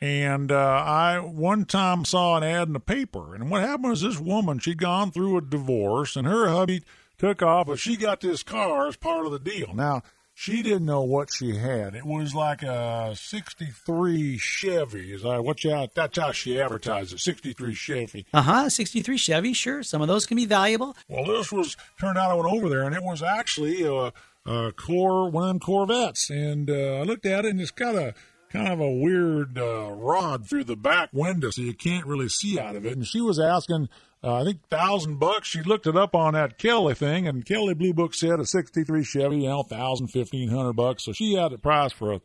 And 0.00 0.52
uh, 0.52 0.56
I 0.58 1.18
one 1.18 1.64
time 1.64 2.04
saw 2.04 2.36
an 2.36 2.42
ad 2.42 2.68
in 2.68 2.74
the 2.74 2.80
paper, 2.80 3.34
and 3.34 3.50
what 3.50 3.62
happened 3.62 3.90
was 3.90 4.02
this 4.02 4.18
woman 4.20 4.58
she'd 4.58 4.78
gone 4.78 5.10
through 5.10 5.38
a 5.38 5.40
divorce, 5.40 6.16
and 6.16 6.26
her 6.26 6.48
hubby 6.48 6.82
took 7.18 7.42
off, 7.42 7.68
but 7.68 7.78
she 7.78 7.96
got 7.96 8.20
this 8.20 8.42
car 8.42 8.86
as 8.88 8.96
part 8.96 9.24
of 9.24 9.32
the 9.32 9.38
deal. 9.38 9.72
Now 9.74 10.02
she 10.34 10.62
didn't 10.62 10.84
know 10.84 11.02
what 11.02 11.32
she 11.32 11.56
had. 11.56 11.94
It 11.94 12.04
was 12.04 12.34
like 12.34 12.62
a 12.62 13.14
'63 13.14 14.36
Chevy. 14.36 15.12
Is 15.12 15.22
that 15.22 15.44
what 15.44 15.62
you? 15.62 15.86
That's 15.94 16.18
how 16.18 16.32
she 16.32 16.60
advertised 16.60 17.14
it. 17.14 17.20
'63 17.20 17.72
Chevy. 17.74 18.26
Uh 18.34 18.42
huh. 18.42 18.68
'63 18.68 19.16
Chevy. 19.16 19.52
Sure, 19.52 19.82
some 19.82 20.02
of 20.02 20.08
those 20.08 20.26
can 20.26 20.36
be 20.36 20.44
valuable. 20.44 20.96
Well, 21.08 21.24
this 21.24 21.52
was 21.52 21.76
turned 22.00 22.18
out 22.18 22.30
I 22.30 22.34
went 22.34 22.52
over 22.52 22.68
there, 22.68 22.82
and 22.82 22.94
it 22.94 23.02
was 23.02 23.22
actually 23.22 23.84
a, 23.84 24.12
a 24.44 24.72
core 24.72 25.30
one 25.30 25.44
of 25.44 25.48
them 25.50 25.60
Corvettes. 25.60 26.30
And 26.30 26.68
uh, 26.68 26.98
I 26.98 27.02
looked 27.04 27.26
at 27.26 27.44
it, 27.44 27.50
and 27.50 27.60
it's 27.60 27.70
got 27.70 27.94
a 27.94 28.14
kind 28.54 28.72
of 28.72 28.80
a 28.80 28.90
weird 28.90 29.58
uh, 29.58 29.90
rod 29.90 30.48
through 30.48 30.64
the 30.64 30.76
back 30.76 31.10
window, 31.12 31.50
so 31.50 31.60
you 31.60 31.74
can't 31.74 32.06
really 32.06 32.28
see 32.28 32.58
out 32.58 32.76
of 32.76 32.86
it. 32.86 32.96
And 32.96 33.06
she 33.06 33.20
was 33.20 33.40
asking 33.40 33.88
uh, 34.22 34.40
I 34.40 34.44
think 34.44 34.66
thousand 34.68 35.18
bucks. 35.18 35.48
She 35.48 35.62
looked 35.62 35.86
it 35.86 35.96
up 35.96 36.14
on 36.14 36.34
that 36.34 36.56
Kelley 36.56 36.94
thing, 36.94 37.26
and 37.28 37.44
Kelley 37.44 37.74
Blue 37.74 37.92
Book 37.92 38.14
said 38.14 38.40
a 38.40 38.46
'63 38.46 39.04
Chevy, 39.04 39.36
you 39.40 39.48
know, 39.48 39.62
thousand, 39.64 40.08
fifteen 40.08 40.48
hundred 40.48 40.74
bucks. 40.74 41.04
So 41.04 41.12
she 41.12 41.34
had 41.34 41.52
it 41.52 41.62
priced 41.62 41.94
for 41.94 42.20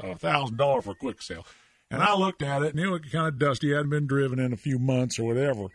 a 0.00 0.16
thousand 0.16 0.56
dollar 0.56 0.80
for 0.80 0.92
a 0.92 0.94
quick 0.94 1.20
sale. 1.20 1.44
And 1.90 2.02
I 2.02 2.14
looked 2.14 2.42
at 2.42 2.62
it, 2.62 2.70
and 2.74 2.80
it 2.80 2.86
looked 2.88 3.12
kind 3.12 3.26
of 3.26 3.38
dusty. 3.38 3.74
hadn't 3.74 3.90
been 3.90 4.06
driven 4.06 4.38
in 4.38 4.54
a 4.54 4.56
few 4.56 4.78
months 4.78 5.18
or 5.18 5.24
whatever. 5.24 5.66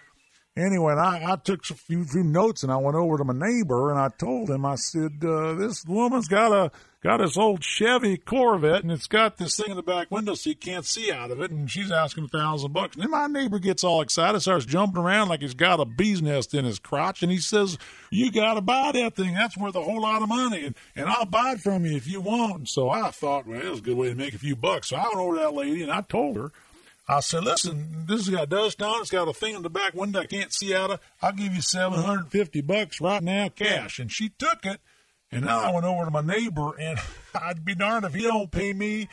Anyway, 0.58 0.96
I, 0.96 1.34
I 1.34 1.36
took 1.36 1.70
a 1.70 1.76
few, 1.76 2.04
few 2.04 2.24
notes 2.24 2.64
and 2.64 2.72
I 2.72 2.78
went 2.78 2.96
over 2.96 3.20
to 3.20 3.24
my 3.24 3.34
neighbor 3.34 3.92
and 3.92 4.00
I 4.00 4.10
told 4.10 4.50
him, 4.50 4.66
I 4.66 4.74
said, 4.74 5.24
uh, 5.24 5.54
this 5.54 5.86
woman's 5.86 6.28
got 6.28 6.52
a 6.52 6.72
got 7.04 7.18
this 7.18 7.38
old 7.38 7.64
Chevy 7.64 8.18
Corvette 8.18 8.82
and 8.82 8.92
it's 8.92 9.06
got 9.06 9.38
this 9.38 9.56
thing 9.56 9.70
in 9.70 9.76
the 9.76 9.84
back 9.84 10.10
window 10.10 10.34
so 10.34 10.50
you 10.50 10.56
can't 10.56 10.84
see 10.84 11.12
out 11.12 11.30
of 11.30 11.40
it 11.42 11.52
and 11.52 11.70
she's 11.70 11.92
asking 11.92 12.24
a 12.24 12.28
thousand 12.28 12.74
bucks. 12.74 12.96
And 12.96 13.04
then 13.04 13.12
my 13.12 13.28
neighbor 13.28 13.60
gets 13.60 13.84
all 13.84 14.02
excited, 14.02 14.40
starts 14.40 14.66
jumping 14.66 15.04
around 15.04 15.30
like 15.30 15.42
he's 15.42 15.54
got 15.54 15.80
a 15.80 15.86
bee's 15.86 16.24
nest 16.24 16.56
in 16.56 16.66
his 16.66 16.80
crotch 16.80 17.22
and 17.22 17.32
he 17.32 17.38
says, 17.38 17.78
You 18.10 18.32
gotta 18.32 18.62
buy 18.62 18.94
that 18.94 19.16
thing. 19.16 19.36
That's 19.36 19.58
worth 19.58 19.76
a 19.76 19.84
whole 19.84 20.02
lot 20.02 20.24
of 20.24 20.30
money 20.30 20.66
and, 20.66 20.76
and 20.96 21.08
I'll 21.08 21.26
buy 21.28 21.52
it 21.52 21.60
from 21.60 21.86
you 21.86 21.96
if 21.96 22.08
you 22.08 22.20
want. 22.20 22.58
And 22.58 22.68
so 22.68 22.90
I 22.90 23.12
thought, 23.12 23.46
well, 23.46 23.62
was 23.70 23.78
a 23.78 23.84
good 23.84 23.96
way 23.96 24.10
to 24.10 24.16
make 24.16 24.34
a 24.34 24.40
few 24.40 24.56
bucks. 24.56 24.90
So 24.90 24.96
I 24.96 25.04
went 25.04 25.18
over 25.18 25.36
to 25.36 25.42
that 25.42 25.54
lady 25.54 25.84
and 25.84 25.92
I 25.92 26.02
told 26.02 26.36
her 26.36 26.52
I 27.10 27.22
said, 27.22 27.46
listen, 27.46 28.06
this 28.06 28.26
has 28.26 28.36
got 28.36 28.50
dust 28.50 28.82
on. 28.82 29.02
It's 29.02 29.10
got 29.10 29.30
a 29.30 29.34
thing 29.34 29.56
in 29.56 29.62
the 29.62 29.70
back 29.70 29.94
window 29.94 30.20
I 30.20 30.26
can't 30.26 30.52
see 30.52 30.76
out 30.76 30.92
of. 30.92 31.00
I'll 31.22 31.32
give 31.32 31.54
you 31.54 31.62
750 31.62 32.62
bucks 32.62 33.00
right 33.00 33.24
now, 33.24 33.48
cash. 33.48 34.00
And 34.00 34.12
she 34.12 34.30
took 34.30 34.66
it. 34.66 34.82
And 35.32 35.46
now 35.46 35.60
I 35.60 35.72
went 35.72 35.86
over 35.86 36.06
to 36.06 36.12
my 36.12 36.22
neighbor, 36.22 36.72
and 36.78 37.00
I'd 37.36 37.64
be 37.64 37.76
darned 37.76 38.06
if 38.06 38.14
he 38.14 38.24
don't 38.24 38.52
pay 38.52 38.74
me 38.74 39.08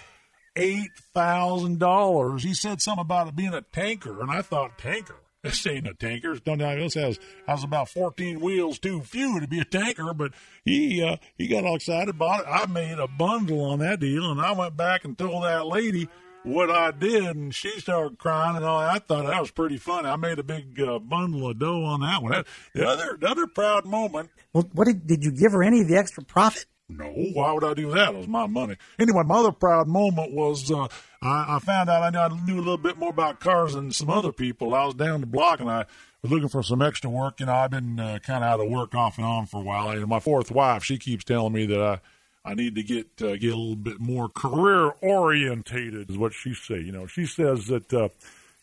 $8,000. 0.57 2.41
He 2.41 2.55
said 2.55 2.81
something 2.81 3.03
about 3.03 3.29
it 3.29 3.37
being 3.37 3.55
a 3.55 3.63
tanker, 3.63 4.21
and 4.21 4.31
I 4.31 4.43
thought, 4.43 4.79
tanker? 4.79 5.17
This 5.43 5.67
ain't 5.67 5.87
a 5.87 5.93
tanker. 5.93 6.33
It's 6.33 6.41
Don't 6.41 6.59
this 6.59 6.95
has 6.95 7.19
has 7.47 7.65
about 7.65 7.91
14 7.91 8.41
wheels 8.41 8.79
too 8.79 9.03
few 9.03 9.41
to 9.41 9.47
be 9.47 9.61
a 9.61 9.65
tanker, 9.65 10.15
but 10.15 10.33
he 10.65 11.03
uh, 11.03 11.17
he 11.37 11.49
got 11.49 11.65
all 11.65 11.77
excited 11.77 12.09
about 12.09 12.41
it. 12.41 12.47
I 12.49 12.65
made 12.65 12.99
a 12.99 13.07
bundle 13.07 13.61
on 13.61 13.81
that 13.81 14.01
deal, 14.01 14.31
and 14.31 14.41
I 14.41 14.53
went 14.53 14.75
back 14.75 15.05
and 15.05 15.19
told 15.19 15.45
that 15.45 15.67
lady– 15.67 16.09
what 16.45 16.71
I 16.71 16.91
did, 16.91 17.25
and 17.25 17.55
she 17.55 17.81
started 17.81 18.19
crying 18.19 18.57
and 18.57 18.65
all. 18.65 18.79
I 18.79 18.99
thought 18.99 19.27
that 19.27 19.41
was 19.41 19.51
pretty 19.51 19.77
funny. 19.77 20.09
I 20.09 20.17
made 20.17 20.39
a 20.39 20.43
big 20.43 20.81
uh, 20.81 20.99
bundle 20.99 21.49
of 21.49 21.59
dough 21.59 21.85
on 21.85 22.01
that 22.01 22.23
one. 22.23 22.45
The 22.75 22.87
other, 22.87 23.17
the 23.21 23.29
other 23.29 23.47
proud 23.47 23.85
moment. 23.85 24.31
Well, 24.53 24.69
what 24.73 24.87
did 24.87 25.07
did 25.07 25.25
you 25.25 25.33
give 25.33 25.53
her 25.53 25.63
any 25.63 25.81
of 25.81 25.89
the 25.89 25.97
extra 25.97 26.23
profit? 26.23 26.67
No, 26.89 27.07
why 27.07 27.53
would 27.53 27.65
I 27.65 27.73
do 27.73 27.91
that? 27.93 28.15
It 28.15 28.19
was 28.19 28.29
my 28.29 28.47
money. 28.47 28.77
Anyway, 28.99 29.23
my 29.25 29.37
other 29.37 29.53
proud 29.53 29.89
moment 29.89 30.33
was 30.33 30.71
uh, 30.71 30.87
I, 31.23 31.57
I, 31.57 31.59
found 31.59 31.89
out 31.89 32.03
I 32.03 32.11
knew, 32.11 32.19
I 32.19 32.45
knew 32.45 32.57
a 32.57 32.61
little 32.61 32.77
bit 32.77 32.99
more 32.99 33.09
about 33.09 33.41
cars 33.41 33.73
than 33.73 33.91
some 33.91 34.11
other 34.11 34.33
people. 34.33 34.75
I 34.75 34.85
was 34.85 34.95
down 34.95 35.23
the 35.23 35.27
block 35.27 35.61
and 35.61 35.71
I 35.71 35.87
was 36.21 36.31
looking 36.31 36.51
for 36.51 36.63
some 36.63 36.83
extra 36.83 37.09
work. 37.09 37.41
You 37.41 37.47
know, 37.47 37.55
I've 37.55 37.71
been 37.71 37.99
uh, 37.99 38.19
kind 38.19 38.45
of 38.45 38.51
out 38.51 38.61
of 38.61 38.69
work 38.71 38.95
off 38.95 39.17
and 39.17 39.27
on 39.27 39.47
for 39.47 39.63
a 39.63 39.65
while. 39.65 39.89
And 39.89 40.07
my 40.07 40.21
fourth 40.21 40.51
wife, 40.51 40.85
she 40.85 40.99
keeps 40.99 41.25
telling 41.25 41.55
me 41.55 41.65
that 41.67 41.81
I 41.81 42.01
I 42.45 42.55
need 42.55 42.75
to 42.75 42.83
get 42.83 43.07
uh, 43.23 43.37
get 43.37 43.53
a 43.53 43.57
little 43.57 43.77
bit 43.77 44.01
more 44.01 44.29
career 44.29 44.93
orientated, 45.01 46.11
is 46.11 46.19
what 46.19 46.35
she 46.35 46.55
say. 46.55 46.81
You 46.81 46.93
know, 46.93 47.07
she 47.07 47.27
says 47.27 47.67
that 47.69 47.93
uh, 47.93 48.09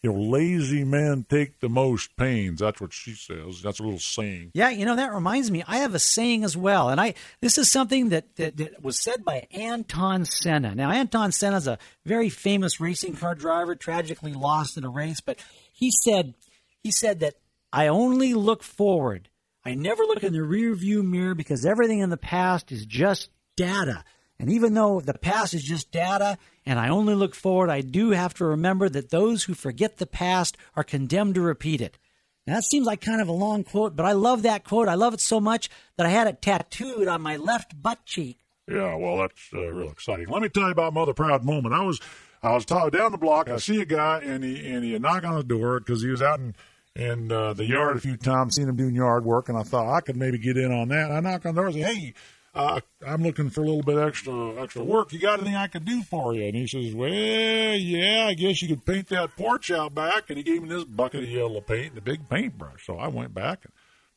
you 0.04 0.12
know, 0.12 0.20
lazy 0.20 0.84
men 0.84 1.26
take 1.30 1.60
the 1.60 1.70
most 1.70 2.16
pains. 2.16 2.60
That's 2.60 2.82
what 2.82 2.92
she 2.92 3.14
says. 3.14 3.62
That's 3.62 3.80
a 3.80 3.84
little 3.84 4.00
saying. 4.00 4.52
Yeah, 4.54 4.70
you 4.70 4.86
know 4.86 4.96
that 4.96 5.14
reminds 5.14 5.52
me. 5.52 5.64
I 5.68 5.78
have 5.78 5.94
a 5.94 6.00
saying 6.00 6.44
as 6.44 6.58
well, 6.58 6.90
and 6.90 7.00
I 7.00 7.14
this 7.40 7.58
is 7.58 7.72
something 7.72 8.10
that 8.10 8.36
that, 8.36 8.58
that 8.58 8.84
was 8.84 9.00
said 9.00 9.24
by 9.24 9.48
Anton 9.52 10.26
Senna. 10.26 10.74
Now, 10.74 10.92
Anton 10.92 11.32
Senna 11.32 11.58
is 11.58 11.68
a 11.68 11.78
very 12.06 12.30
famous 12.30 12.80
racing 12.80 13.16
car 13.16 13.36
driver, 13.36 13.76
tragically 13.76 14.34
lost 14.34 14.78
in 14.78 14.84
a 14.84 14.90
race, 14.90 15.22
but 15.22 15.38
he 15.72 15.92
said 15.92 16.34
he 16.82 16.92
said 16.92 17.20
that 17.20 17.36
I 17.72 17.88
only 17.88 18.34
look 18.34 18.64
forward. 18.64 19.30
I 19.64 19.76
never 19.76 20.04
look 20.04 20.24
in 20.24 20.34
the 20.34 20.42
rear 20.42 20.74
view 20.74 21.04
mirror 21.04 21.36
because 21.36 21.66
everything 21.66 22.00
in 22.00 22.10
the 22.10 22.18
past 22.18 22.72
is 22.72 22.86
just 22.86 23.30
data. 23.62 24.04
And 24.40 24.52
even 24.52 24.74
though 24.74 25.02
the 25.02 25.14
past 25.14 25.54
is 25.54 25.64
just 25.64 25.92
data 25.92 26.40
and 26.66 26.80
I 26.80 26.90
only 26.90 27.14
look 27.14 27.36
forward, 27.36 27.70
I 27.70 27.82
do 27.82 28.10
have 28.10 28.34
to 28.36 28.46
remember 28.46 28.90
that 28.90 29.12
those 29.12 29.44
who 29.44 29.54
forget 29.54 29.98
the 29.98 30.08
past 30.08 30.58
are 30.76 30.84
condemned 30.84 31.36
to 31.36 31.42
repeat 31.42 31.80
it. 31.80 32.00
Now, 32.48 32.56
that 32.56 32.64
seems 32.64 32.88
like 32.88 33.02
kind 33.02 33.22
of 33.22 33.28
a 33.28 33.34
long 33.34 33.64
quote, 33.64 33.96
but 33.96 34.04
I 34.06 34.14
love 34.14 34.42
that 34.42 34.64
quote. 34.64 34.88
I 34.88 34.96
love 34.96 35.14
it 35.14 35.22
so 35.22 35.40
much 35.40 35.70
that 35.96 36.08
I 36.08 36.10
had 36.10 36.26
it 36.26 36.42
tattooed 36.42 37.08
on 37.08 37.22
my 37.22 37.38
left 37.38 37.80
butt 37.80 38.04
cheek. 38.04 38.40
Yeah, 38.68 38.96
well, 38.96 39.18
that's 39.18 39.50
uh, 39.54 39.72
real 39.72 39.92
exciting. 39.92 40.28
Let 40.28 40.42
me 40.42 40.50
tell 40.50 40.64
you 40.64 40.72
about 40.72 40.94
Mother 40.94 41.14
Proud 41.14 41.44
moment. 41.44 41.76
I 41.76 41.84
was 41.84 42.00
I 42.42 42.54
was 42.54 42.66
t- 42.66 42.90
down 42.90 43.12
the 43.12 43.20
block. 43.20 43.48
I 43.48 43.58
see 43.58 43.80
a 43.80 43.86
guy, 43.86 44.22
and 44.24 44.44
he 44.44 44.72
and 44.72 44.84
he 44.84 44.98
knock 44.98 45.24
on 45.24 45.36
the 45.36 45.44
door 45.44 45.80
because 45.80 46.02
he 46.02 46.10
was 46.10 46.22
out 46.22 46.40
in 46.40 46.56
in 46.96 47.32
uh, 47.32 47.54
the 47.54 47.66
yard 47.66 47.98
a 47.98 48.00
few 48.00 48.18
times, 48.18 48.56
seen 48.56 48.68
him 48.68 48.76
doing 48.76 48.96
yard 48.96 49.24
work, 49.24 49.50
and 49.50 49.58
I 49.58 49.64
thought 49.64 49.94
I 49.94 50.02
could 50.02 50.16
maybe 50.16 50.40
get 50.40 50.58
in 50.58 50.72
on 50.72 50.88
that. 50.88 51.12
I 51.12 51.20
knock 51.20 51.46
on 51.46 51.54
the 51.54 51.62
door 51.62 51.68
and 51.68 51.76
say, 51.76 51.82
"Hey, 51.82 52.14
uh, 52.54 52.82
I'm 53.06 53.24
looking 53.24 53.50
for 53.50 53.62
a 53.62 53.66
little 53.66 53.82
bit 53.82 53.98
extra 53.98 54.62
extra 54.62 54.84
work. 54.84 55.14
You 55.14 55.20
got 55.20 55.40
anything 55.40 55.56
I 55.56 55.68
could 55.68 55.86
do 55.86 56.04
for 56.04 56.34
you? 56.34 56.44
And 56.44 56.56
he 56.56 56.68
says, 56.68 56.94
Well, 56.94 57.10
yeah, 57.10 58.28
I 58.28 58.34
guess 58.34 58.62
you 58.62 58.68
could 58.68 58.86
paint 58.86 59.08
that 59.08 59.36
porch 59.38 59.72
out 59.72 59.96
back. 59.96 60.30
And 60.30 60.38
he 60.38 60.44
gave 60.44 60.62
me 60.62 60.70
this 60.70 60.84
bucket 60.84 61.24
of 61.24 61.30
yellow 61.30 61.62
paint 61.62 61.90
and 61.90 61.98
a 61.98 62.02
big 62.02 62.28
paintbrush. 62.30 62.86
So 62.86 62.98
I 62.98 63.08
went 63.08 63.34
back 63.34 63.64
and 63.64 63.74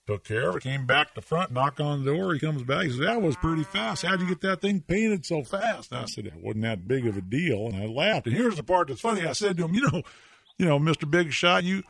took 0.07 0.25
care 0.25 0.49
of 0.49 0.57
it. 0.57 0.63
Came 0.65 0.85
back 0.85 1.15
to 1.15 1.21
front, 1.21 1.53
knock 1.53 1.79
on 1.79 2.05
the 2.05 2.13
door. 2.13 2.35
He 2.35 2.41
comes 2.41 2.65
back. 2.65 2.85
He 2.85 2.91
says, 2.91 3.01
That 3.01 3.23
was 3.23 3.37
pretty 3.37 3.63
fast. 3.65 4.05
How'd 4.05 4.21
you 4.21 4.27
get 4.27 4.41
that 4.41 4.61
thing 4.61 4.81
painted 4.81 5.25
so 5.25 5.45
fast? 5.45 5.93
And 5.93 6.01
I 6.01 6.07
said, 6.07 6.27
It 6.27 6.35
wasn't 6.37 6.65
that 6.65 6.89
big 6.89 7.07
of 7.07 7.17
a 7.17 7.23
deal. 7.23 7.69
And 7.69 7.77
I 7.77 7.87
laughed. 7.87 8.27
And 8.27 8.35
here's 8.35 8.57
the 8.57 8.65
part 8.65 8.89
that's 8.89 9.01
funny. 9.01 9.25
I 9.25 9.33
said 9.33 9.57
to 9.59 9.67
him, 9.67 9.75
You 9.75 9.89
know, 9.93 10.03
you 10.59 10.67
know, 10.67 10.81
Mr. 10.81 11.09
Big 11.09 11.33
Shot, 11.33 11.63
you 11.63 11.85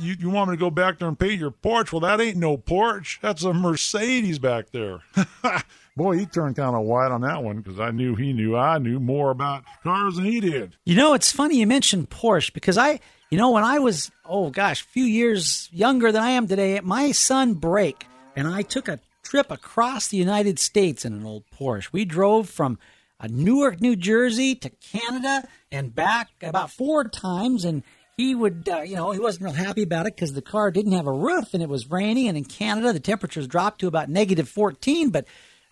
you, 0.00 0.16
you 0.18 0.30
want 0.30 0.50
me 0.50 0.56
to 0.56 0.60
go 0.60 0.70
back 0.70 0.98
there 0.98 1.08
and 1.08 1.18
paint 1.18 1.40
your 1.40 1.50
porch? 1.50 1.92
Well, 1.92 2.00
that 2.00 2.20
ain't 2.20 2.36
no 2.36 2.56
porch. 2.56 3.18
That's 3.22 3.44
a 3.44 3.52
Mercedes 3.52 4.38
back 4.38 4.70
there. 4.70 5.00
Boy, 5.98 6.16
he 6.16 6.26
turned 6.26 6.54
kind 6.54 6.76
of 6.76 6.84
white 6.84 7.10
on 7.10 7.22
that 7.22 7.42
one 7.42 7.56
because 7.56 7.80
I 7.80 7.90
knew 7.90 8.14
he 8.14 8.32
knew 8.32 8.56
I 8.56 8.78
knew 8.78 9.00
more 9.00 9.32
about 9.32 9.64
cars 9.82 10.14
than 10.14 10.26
he 10.26 10.38
did. 10.38 10.76
You 10.84 10.94
know, 10.94 11.12
it's 11.12 11.32
funny 11.32 11.58
you 11.58 11.66
mentioned 11.66 12.08
Porsche 12.08 12.52
because 12.52 12.78
I, 12.78 13.00
you 13.30 13.36
know, 13.36 13.50
when 13.50 13.64
I 13.64 13.80
was, 13.80 14.12
oh 14.24 14.50
gosh, 14.50 14.82
a 14.82 14.86
few 14.86 15.02
years 15.02 15.68
younger 15.72 16.12
than 16.12 16.22
I 16.22 16.30
am 16.30 16.46
today, 16.46 16.78
my 16.78 17.10
son 17.10 17.54
Brake 17.54 18.06
and 18.36 18.46
I 18.46 18.62
took 18.62 18.86
a 18.86 19.00
trip 19.24 19.50
across 19.50 20.06
the 20.06 20.16
United 20.16 20.60
States 20.60 21.04
in 21.04 21.14
an 21.14 21.26
old 21.26 21.42
Porsche. 21.50 21.92
We 21.92 22.04
drove 22.04 22.48
from 22.48 22.78
uh, 23.18 23.26
Newark, 23.28 23.80
New 23.80 23.96
Jersey 23.96 24.54
to 24.54 24.70
Canada 24.70 25.48
and 25.72 25.92
back 25.92 26.28
about 26.40 26.70
four 26.70 27.08
times. 27.08 27.64
And 27.64 27.82
he 28.16 28.36
would, 28.36 28.68
uh, 28.68 28.82
you 28.82 28.94
know, 28.94 29.10
he 29.10 29.18
wasn't 29.18 29.46
real 29.46 29.54
happy 29.54 29.82
about 29.82 30.06
it 30.06 30.14
because 30.14 30.32
the 30.32 30.42
car 30.42 30.70
didn't 30.70 30.92
have 30.92 31.08
a 31.08 31.12
roof 31.12 31.54
and 31.54 31.62
it 31.62 31.68
was 31.68 31.90
rainy. 31.90 32.28
And 32.28 32.38
in 32.38 32.44
Canada, 32.44 32.92
the 32.92 33.00
temperatures 33.00 33.48
dropped 33.48 33.80
to 33.80 33.88
about 33.88 34.08
negative 34.08 34.48
14. 34.48 35.10
But 35.10 35.26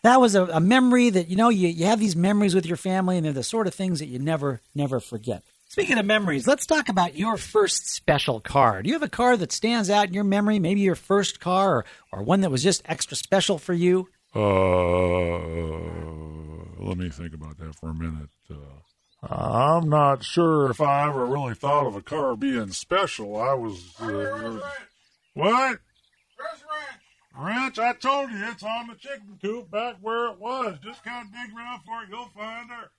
that 0.07 0.21
was 0.21 0.35
a, 0.35 0.45
a, 0.47 0.61
memory 0.61 1.11
that, 1.11 1.29
you 1.29 1.37
know, 1.37 1.49
you, 1.49 1.69
you 1.69 1.87
have 1.87 2.01
these 2.01 2.17
memories 2.17 2.55
with 2.55 2.65
your 2.67 2.77
family 2.77 3.17
and 3.17 3.27
they're 3.27 3.33
the 3.33 3.43
sort 3.43 3.67
of 3.67 3.75
things 3.75 3.99
that 3.99 4.07
you 4.07 4.19
never, 4.19 4.61
never 4.75 5.01
forget. 5.01 5.43
Speaking 5.69 5.99
of 5.99 6.07
memories, 6.07 6.47
let's 6.47 6.65
talk 6.65 6.89
about 6.89 7.17
your 7.17 7.37
first 7.37 7.89
special 7.89 8.41
car. 8.41 8.83
Do 8.83 8.89
you 8.89 8.95
have 8.95 9.03
a 9.03 9.09
car 9.09 9.37
that 9.37 9.53
stands 9.53 9.91
out 9.91 10.09
in 10.09 10.15
your 10.15 10.25
memory? 10.25 10.59
Maybe 10.59 10.81
your 10.81 10.95
first 10.95 11.41
car 11.41 11.79
or, 11.79 11.85
or 12.13 12.23
one 12.23 12.41
that 12.43 12.51
was 12.51 12.63
just 12.63 12.83
extra 12.87 13.17
special 13.17 13.59
for 13.59 13.75
you? 13.75 14.09
Uh, 14.35 15.39
let 16.79 16.97
me 16.99 17.11
think 17.11 17.35
about 17.35 17.59
that 17.59 17.75
for 17.75 17.91
a 17.91 17.95
minute. 17.95 18.31
Uh, 18.49 18.55
I'm 19.29 19.89
not 19.89 20.23
sure 20.23 20.71
if 20.71 20.81
I 20.81 21.09
ever 21.09 21.27
really 21.27 21.55
thought 21.55 21.87
of 21.87 21.97
a 21.97 22.03
car 22.03 22.37
being 22.37 22.71
special. 22.71 23.37
I 23.37 23.55
was. 23.55 24.01
Uh, 24.01 24.61
what? 25.35 25.81
Ranch, 27.39 27.79
I 27.79 27.93
told 27.93 28.31
you 28.31 28.39
it's 28.45 28.63
on 28.63 28.87
the 28.89 28.95
chicken 28.95 29.39
coop 29.43 29.71
back 29.71 29.97
where 30.01 30.29
it 30.29 30.39
was. 30.39 30.79
Just 30.83 31.05
kind 31.05 31.27
of 31.27 31.33
dig 31.33 31.57
around 31.57 31.81
for 31.85 32.03
it, 32.03 32.09
you'll 32.09 32.31
find 32.35 32.71
her. 32.71 32.91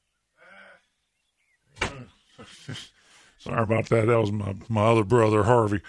Sorry 3.39 3.63
about 3.63 3.89
that. 3.89 4.07
That 4.07 4.19
was 4.19 4.31
my, 4.31 4.55
my 4.69 4.85
other 4.85 5.03
brother, 5.03 5.43
Harvey. 5.43 5.81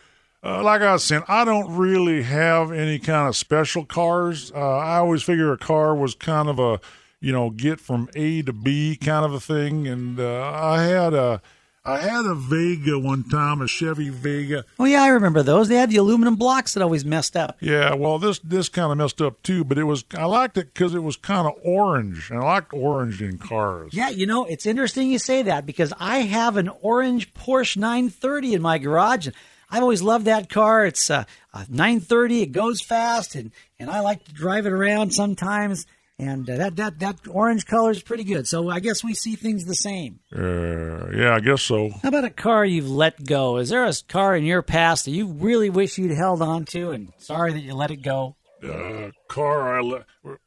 Uh, 0.43 0.63
like 0.63 0.81
I 0.83 0.93
was 0.93 1.05
saying, 1.05 1.25
I 1.29 1.45
don't 1.45 1.77
really 1.77 2.23
have 2.23 2.71
any 2.73 2.99
kind 2.99 3.29
of 3.29 3.37
special 3.37 3.85
cars. 3.85 4.53
Uh, 4.55 4.79
I 4.79 4.99
always 4.99 5.23
figure 5.23 5.53
a 5.53 5.59
car 5.59 5.95
was 5.95 6.15
kind 6.15 6.49
of 6.49 6.59
a, 6.59 6.81
you 7.21 7.33
know, 7.33 7.51
get 7.51 7.81
from 7.81 8.09
A 8.15 8.43
to 8.43 8.53
B 8.53 8.97
kind 8.97 9.25
of 9.25 9.35
a 9.35 9.41
thing. 9.41 9.89
And 9.89 10.21
uh, 10.21 10.51
I 10.55 10.85
had 10.85 11.13
a 11.13 11.43
I 11.85 11.99
had 11.99 12.27
a 12.27 12.35
Vega 12.35 12.99
one 12.99 13.25
time, 13.25 13.63
a 13.63 13.69
Chevy 13.69 14.11
Vega. 14.11 14.65
Oh 14.79 14.85
yeah, 14.85 15.03
I 15.03 15.09
remember 15.09 15.43
those. 15.43 15.69
They 15.69 15.77
had 15.77 15.91
the 15.91 15.97
aluminum 15.97 16.37
blocks 16.37 16.75
that 16.75 16.83
always 16.83 17.05
messed 17.05 17.37
up. 17.37 17.57
Yeah, 17.61 17.95
well, 17.95 18.19
this 18.19 18.39
this 18.41 18.69
kind 18.69 18.93
of 18.93 18.99
messed 18.99 19.23
up 19.23 19.43
too, 19.43 19.65
but 19.65 19.79
it 19.79 19.85
was 19.85 20.05
I 20.15 20.27
liked 20.27 20.59
it 20.59 20.75
because 20.75 20.95
it 20.95 21.03
was 21.03 21.17
kind 21.17 21.47
of 21.47 21.55
orange, 21.65 22.31
and 22.31 22.41
I 22.41 22.45
liked 22.45 22.73
orange 22.75 23.23
in 23.23 23.39
cars. 23.39 23.95
Yeah, 23.95 24.11
you 24.11 24.27
know, 24.27 24.45
it's 24.45 24.67
interesting 24.67 25.11
you 25.11 25.19
say 25.19 25.43
that 25.43 25.65
because 25.67 25.93
I 25.99 26.19
have 26.21 26.57
an 26.57 26.69
orange 26.83 27.33
Porsche 27.33 27.77
930 27.77 28.55
in 28.55 28.63
my 28.63 28.79
garage, 28.79 29.27
and 29.27 29.37
I've 29.71 29.83
always 29.83 30.03
loved 30.03 30.27
that 30.27 30.49
car. 30.49 30.85
It's 30.85 31.11
uh, 31.11 31.25
a, 31.55 31.59
a 31.59 31.67
930. 31.71 32.43
It 32.43 32.53
goes 32.53 32.81
fast, 32.81 33.35
and 33.35 33.51
and 33.79 33.91
I 33.91 34.01
like 34.01 34.25
to 34.25 34.33
drive 34.33 34.67
it 34.67 34.73
around 34.73 35.15
sometimes 35.15 35.87
and 36.19 36.49
uh, 36.51 36.57
that 36.57 36.77
that 36.77 36.99
that 36.99 37.17
orange 37.31 37.67
color 37.67 37.91
is 37.91 38.03
pretty 38.03 38.25
good. 38.25 38.49
So 38.49 38.69
I 38.69 38.81
guess 38.81 39.05
we 39.05 39.15
see 39.15 39.37
things 39.37 39.65
the 39.65 39.75
same. 39.75 40.21
Uh, 40.35 41.11
yeah, 41.11 41.35
I 41.35 41.41
guess 41.41 41.63
so. 41.63 41.91
How 42.03 42.09
about 42.09 42.25
a 42.25 42.31
car 42.31 42.65
you've 42.65 42.91
let 42.91 43.25
go? 43.25 43.59
Is 43.59 43.69
there 43.69 43.85
a 43.85 43.93
car 44.09 44.37
in 44.37 44.45
your 44.45 44.63
past 44.63 45.05
that 45.05 45.13
you 45.13 45.29
really 45.29 45.71
wish 45.71 45.99
you'd 45.99 46.17
held 46.17 46.43
on 46.43 46.65
to, 46.67 46.91
and 46.91 47.13
sorry 47.19 47.53
that 47.53 47.61
you 47.61 47.75
let 47.75 47.91
it 47.91 48.03
go? 48.03 48.37
Uh, 48.63 49.11
car 49.29 49.79
I 49.79 49.83
let. 49.83 50.07
Was 50.25 50.39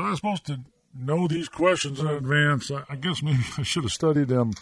I 0.00 0.14
supposed 0.14 0.46
to 0.46 0.60
know 0.94 1.28
these 1.28 1.48
questions 1.48 2.00
in 2.00 2.06
advance? 2.06 2.70
I, 2.70 2.84
I 2.88 2.96
guess 2.96 3.22
maybe 3.22 3.44
I 3.58 3.62
should 3.62 3.84
have 3.84 3.92
studied 3.92 4.28
them. 4.28 4.52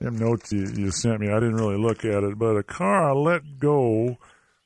Them 0.00 0.18
notes 0.18 0.52
you, 0.52 0.66
you 0.74 0.90
sent 0.90 1.20
me. 1.20 1.28
I 1.30 1.34
didn't 1.34 1.56
really 1.56 1.78
look 1.78 2.04
at 2.04 2.24
it, 2.24 2.38
but 2.38 2.56
a 2.56 2.62
car 2.62 3.10
I 3.10 3.12
let 3.12 3.58
go. 3.58 4.18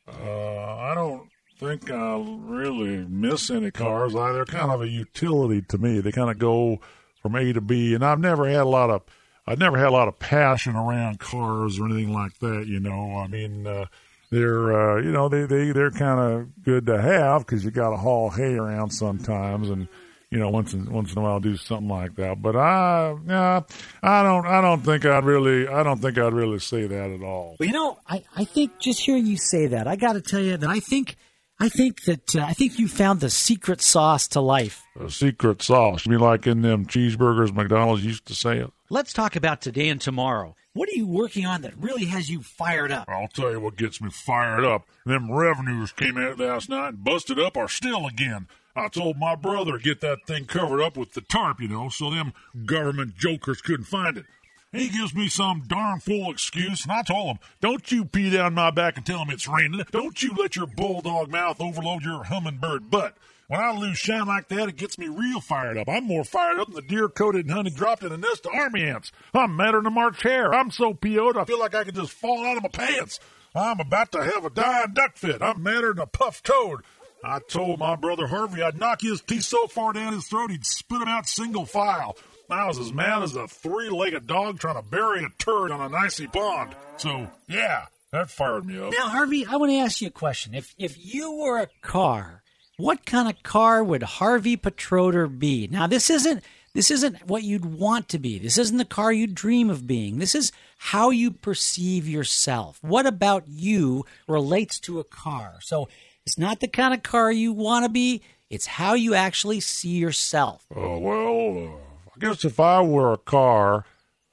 Uh, 0.09 0.77
I 0.77 0.95
don't 0.95 1.29
think 1.59 1.91
I 1.91 2.25
really 2.25 3.05
miss 3.09 3.50
any 3.50 3.71
cars. 3.71 4.15
I, 4.15 4.33
they're 4.33 4.45
kind 4.45 4.71
of 4.71 4.81
a 4.81 4.88
utility 4.88 5.62
to 5.62 5.79
me. 5.79 6.00
They 6.00 6.12
kind 6.12 6.31
of 6.31 6.38
go 6.38 6.81
from 7.21 7.35
A 7.35 7.53
to 7.53 7.61
B, 7.61 7.95
and 7.95 8.05
I've 8.05 8.21
never 8.21 8.49
had 8.49 8.62
a 8.62 8.65
lot 8.65 8.91
of 8.91 9.03
I've 9.47 9.59
never 9.59 9.79
had 9.79 9.88
a 9.88 9.93
lot 9.93 10.09
of 10.09 10.19
passion 10.19 10.77
around 10.77 11.21
cars 11.21 11.81
or 11.81 11.87
anything 11.87 12.12
like 12.12 12.38
that. 12.38 12.67
You 12.67 12.81
know, 12.81 13.17
I 13.17 13.27
mean, 13.27 13.67
uh, 13.67 13.87
they're 14.31 14.97
uh, 14.99 15.03
you 15.03 15.11
know 15.11 15.29
they 15.29 15.47
they 15.47 15.73
they're 15.73 15.91
kind 15.91 16.21
of 16.21 16.62
good 16.62 16.87
to 16.87 17.00
have 17.00 17.45
because 17.45 17.65
you 17.65 17.71
got 17.71 17.91
to 17.91 17.97
haul 17.97 18.31
hay 18.31 18.55
around 18.55 18.91
sometimes 18.91 19.71
and. 19.71 19.88
You 20.31 20.38
know, 20.38 20.50
once 20.50 20.75
in 20.75 20.93
once 20.93 21.11
in 21.12 21.17
a 21.17 21.23
while, 21.23 21.41
do 21.41 21.57
something 21.57 21.88
like 21.88 22.17
that. 22.17 22.43
But 22.43 22.55
I, 22.55 23.17
yeah, 23.27 23.62
I 24.03 24.23
don't, 24.23 24.47
I 24.47 24.61
don't 24.61 24.83
think 24.83 25.07
I'd 25.07 25.25
really, 25.25 25.67
I 25.67 25.83
don't 25.83 26.03
think 26.03 26.19
I'd 26.19 26.35
really 26.35 26.59
say 26.59 26.87
that 26.87 27.11
at 27.11 27.23
all. 27.23 27.57
Well, 27.59 27.67
you 27.67 27.73
know, 27.73 27.99
I, 28.07 28.23
I 28.37 28.45
think 28.45 28.79
just 28.79 29.00
hearing 29.00 29.25
you 29.25 29.38
say 29.38 29.69
that, 29.69 29.88
I 29.88 29.97
got 29.97 30.12
to 30.12 30.21
tell 30.21 30.41
you 30.41 30.59
that 30.59 30.69
I 30.69 30.81
think 30.81 31.17
I 31.61 31.69
think 31.69 32.05
that 32.05 32.37
uh, 32.37 32.45
I 32.45 32.53
think 32.53 32.79
you 32.79 32.87
found 32.87 33.21
the 33.21 33.31
secret 33.31 33.81
sauce 33.81 34.29
to 34.29 34.41
life. 34.41 34.87
A 34.99 35.11
secret 35.11 35.61
sauce. 35.61 36.07
You 36.07 36.12
mean 36.12 36.21
like 36.21 36.47
in 36.47 36.62
them 36.62 36.87
cheeseburgers 36.87 37.53
McDonald's 37.53 38.05
used 38.05 38.27
to 38.27 38.35
say 38.35 38.59
it? 38.59 38.71
Let's 38.91 39.12
talk 39.12 39.35
about 39.35 39.61
today 39.61 39.88
and 39.88 40.00
tomorrow. 40.00 40.55
What 40.75 40.88
are 40.88 40.97
you 40.97 41.09
working 41.09 41.45
on 41.47 41.62
that 41.62 41.77
really 41.77 42.05
has 42.05 42.31
you 42.31 42.43
fired 42.43 42.93
up? 42.93 43.09
I'll 43.09 43.27
tell 43.27 43.50
you 43.50 43.59
what 43.59 43.77
gets 43.77 44.00
me 44.00 44.11
fired 44.11 44.65
up. 44.65 44.87
Them 45.05 45.33
revenues 45.33 45.91
came 45.91 46.17
out 46.17 46.38
last 46.38 46.69
night 46.69 46.91
and 46.91 47.03
busted 47.05 47.41
up 47.41 47.57
our 47.57 47.69
still 47.69 48.07
again. 48.07 48.47
I 48.77 48.87
told 48.87 49.19
my 49.19 49.35
brother 49.35 49.73
to 49.73 49.79
get 49.83 50.00
that 50.03 50.27
thing 50.29 50.45
covered 50.45 50.81
up 50.81 50.97
with 50.97 51.15
the 51.15 51.23
tarp, 51.23 51.61
you 51.61 51.67
know, 51.67 51.88
so 51.88 52.11
them 52.11 52.33
government 52.65 53.17
jokers 53.17 53.61
couldn't 53.61 53.87
find 53.87 54.17
it. 54.19 54.27
He 54.73 54.91
gives 54.91 55.15
me 55.15 55.29
some 55.29 55.65
darn 55.67 56.01
fool 56.01 56.31
excuse, 56.31 56.83
and 56.83 56.93
I 56.93 57.03
told 57.03 57.27
him, 57.29 57.39
Don't 57.63 57.91
you 57.91 58.05
pee 58.05 58.29
down 58.29 58.53
my 58.53 58.71
back 58.71 58.99
and 58.99 59.07
tell 59.07 59.21
him 59.21 59.31
it's 59.31 59.49
raining. 59.49 59.83
Don't 59.91 60.23
you 60.23 60.33
let 60.37 60.57
your 60.57 60.67
bulldog 60.67 61.31
mouth 61.31 61.59
overload 61.61 62.03
your 62.03 62.25
hummingbird 62.25 62.91
butt. 62.91 63.17
When 63.47 63.63
I 63.63 63.73
lose 63.73 63.97
shine 63.97 64.27
like 64.27 64.49
that, 64.49 64.69
it 64.69 64.77
gets 64.77 64.99
me 64.99 65.09
real 65.09 65.41
fired 65.41 65.79
up. 65.79 65.89
I'm 65.89 66.05
more 66.05 66.23
fired 66.23 66.59
up 66.59 66.67
than 66.67 66.77
the 66.77 66.83
deer 66.83 67.09
coated 67.09 67.47
and 67.47 67.55
honey 67.55 67.71
dropped 67.71 68.03
in 68.03 68.13
a 68.13 68.19
nest 68.19 68.45
of 68.45 68.53
army 68.53 68.83
ants. 68.83 69.11
I'm 69.33 69.57
madder 69.57 69.79
than 69.79 69.87
a 69.87 69.91
March 69.91 70.23
hare. 70.23 70.53
I'm 70.53 70.71
so 70.71 70.93
PO'd 70.93 71.39
I 71.39 71.47
feel 71.47 71.59
like 71.59 71.75
I 71.75 71.85
could 71.85 71.95
just 71.95 72.13
fall 72.13 72.45
out 72.45 72.59
of 72.59 72.63
my 72.63 72.69
pants. 72.69 73.21
I'm 73.55 73.81
about 73.81 74.13
to 74.13 74.23
have 74.23 74.45
a 74.45 74.51
dying 74.51 74.93
duck 74.93 75.17
fit. 75.17 75.41
I'm 75.41 75.63
madder 75.63 75.95
than 75.95 76.03
a 76.03 76.07
puffed 76.07 76.45
toad. 76.45 76.83
I 77.25 77.39
told 77.39 77.79
my 77.79 77.97
brother 77.97 78.27
Harvey 78.27 78.63
I'd 78.63 78.79
knock 78.79 79.01
his 79.01 79.23
teeth 79.23 79.45
so 79.45 79.67
far 79.67 79.95
down 79.95 80.13
his 80.13 80.29
throat 80.29 80.51
he'd 80.51 80.67
spit 80.67 81.01
'em 81.01 81.09
out 81.09 81.27
single 81.27 81.65
file. 81.65 82.19
I 82.50 82.67
was 82.67 82.78
as 82.78 82.93
mad 82.93 83.23
as 83.23 83.37
a 83.37 83.47
three 83.47 83.90
legged 83.90 84.26
dog 84.26 84.59
trying 84.59 84.83
to 84.83 84.88
bury 84.88 85.23
a 85.23 85.28
turd 85.38 85.71
on 85.71 85.81
an 85.81 85.95
icy 85.95 86.26
pond. 86.26 86.75
So, 86.97 87.28
yeah, 87.47 87.87
that 88.11 88.31
fired 88.31 88.64
me 88.64 88.78
up. 88.81 88.93
Now, 88.93 89.09
Harvey, 89.09 89.45
I 89.47 89.57
want 89.57 89.71
to 89.71 89.78
ask 89.78 90.00
you 90.00 90.09
a 90.09 90.11
question. 90.11 90.55
If 90.55 90.75
if 90.78 90.97
you 90.97 91.33
were 91.33 91.59
a 91.59 91.69
car, 91.83 92.43
what 92.78 93.05
kind 93.05 93.28
of 93.28 93.43
car 93.43 93.85
would 93.85 94.02
Harvey 94.02 94.57
Petroder 94.57 95.26
be? 95.26 95.67
Now, 95.67 95.87
this 95.87 96.09
isn't 96.09 96.43
this 96.75 96.90
isn't 96.90 97.26
what 97.26 97.43
you'd 97.43 97.64
want 97.64 98.09
to 98.11 98.19
be. 98.19 98.38
This 98.38 98.57
isn't 98.57 98.78
the 98.78 98.85
car 98.85 99.12
you 99.12 99.26
dream 99.26 99.69
of 99.69 99.87
being. 99.87 100.19
This 100.19 100.35
is 100.35 100.52
how 100.78 101.11
you 101.11 101.31
perceive 101.31 102.09
yourself. 102.09 102.78
What 102.83 103.05
about 103.05 103.49
you 103.49 104.05
relates 104.26 104.78
to 104.81 105.00
a 105.00 105.05
car? 105.05 105.57
So 105.61 105.88
it's 106.25 106.38
not 106.38 106.61
the 106.61 106.69
kind 106.69 106.95
of 106.95 107.02
car 107.02 107.33
you 107.33 107.52
want 107.52 107.85
to 107.85 107.88
be. 107.88 108.23
It's 108.49 108.67
how 108.67 108.95
you 108.95 109.14
actually 109.14 109.61
see 109.61 109.97
yourself. 109.97 110.64
Uh, 110.75 110.99
well, 110.99 111.69
uh, 111.75 111.88
I 112.19 112.27
guess 112.27 112.45
if 112.45 112.59
I 112.59 112.81
were 112.81 113.13
a 113.13 113.17
car, 113.17 113.85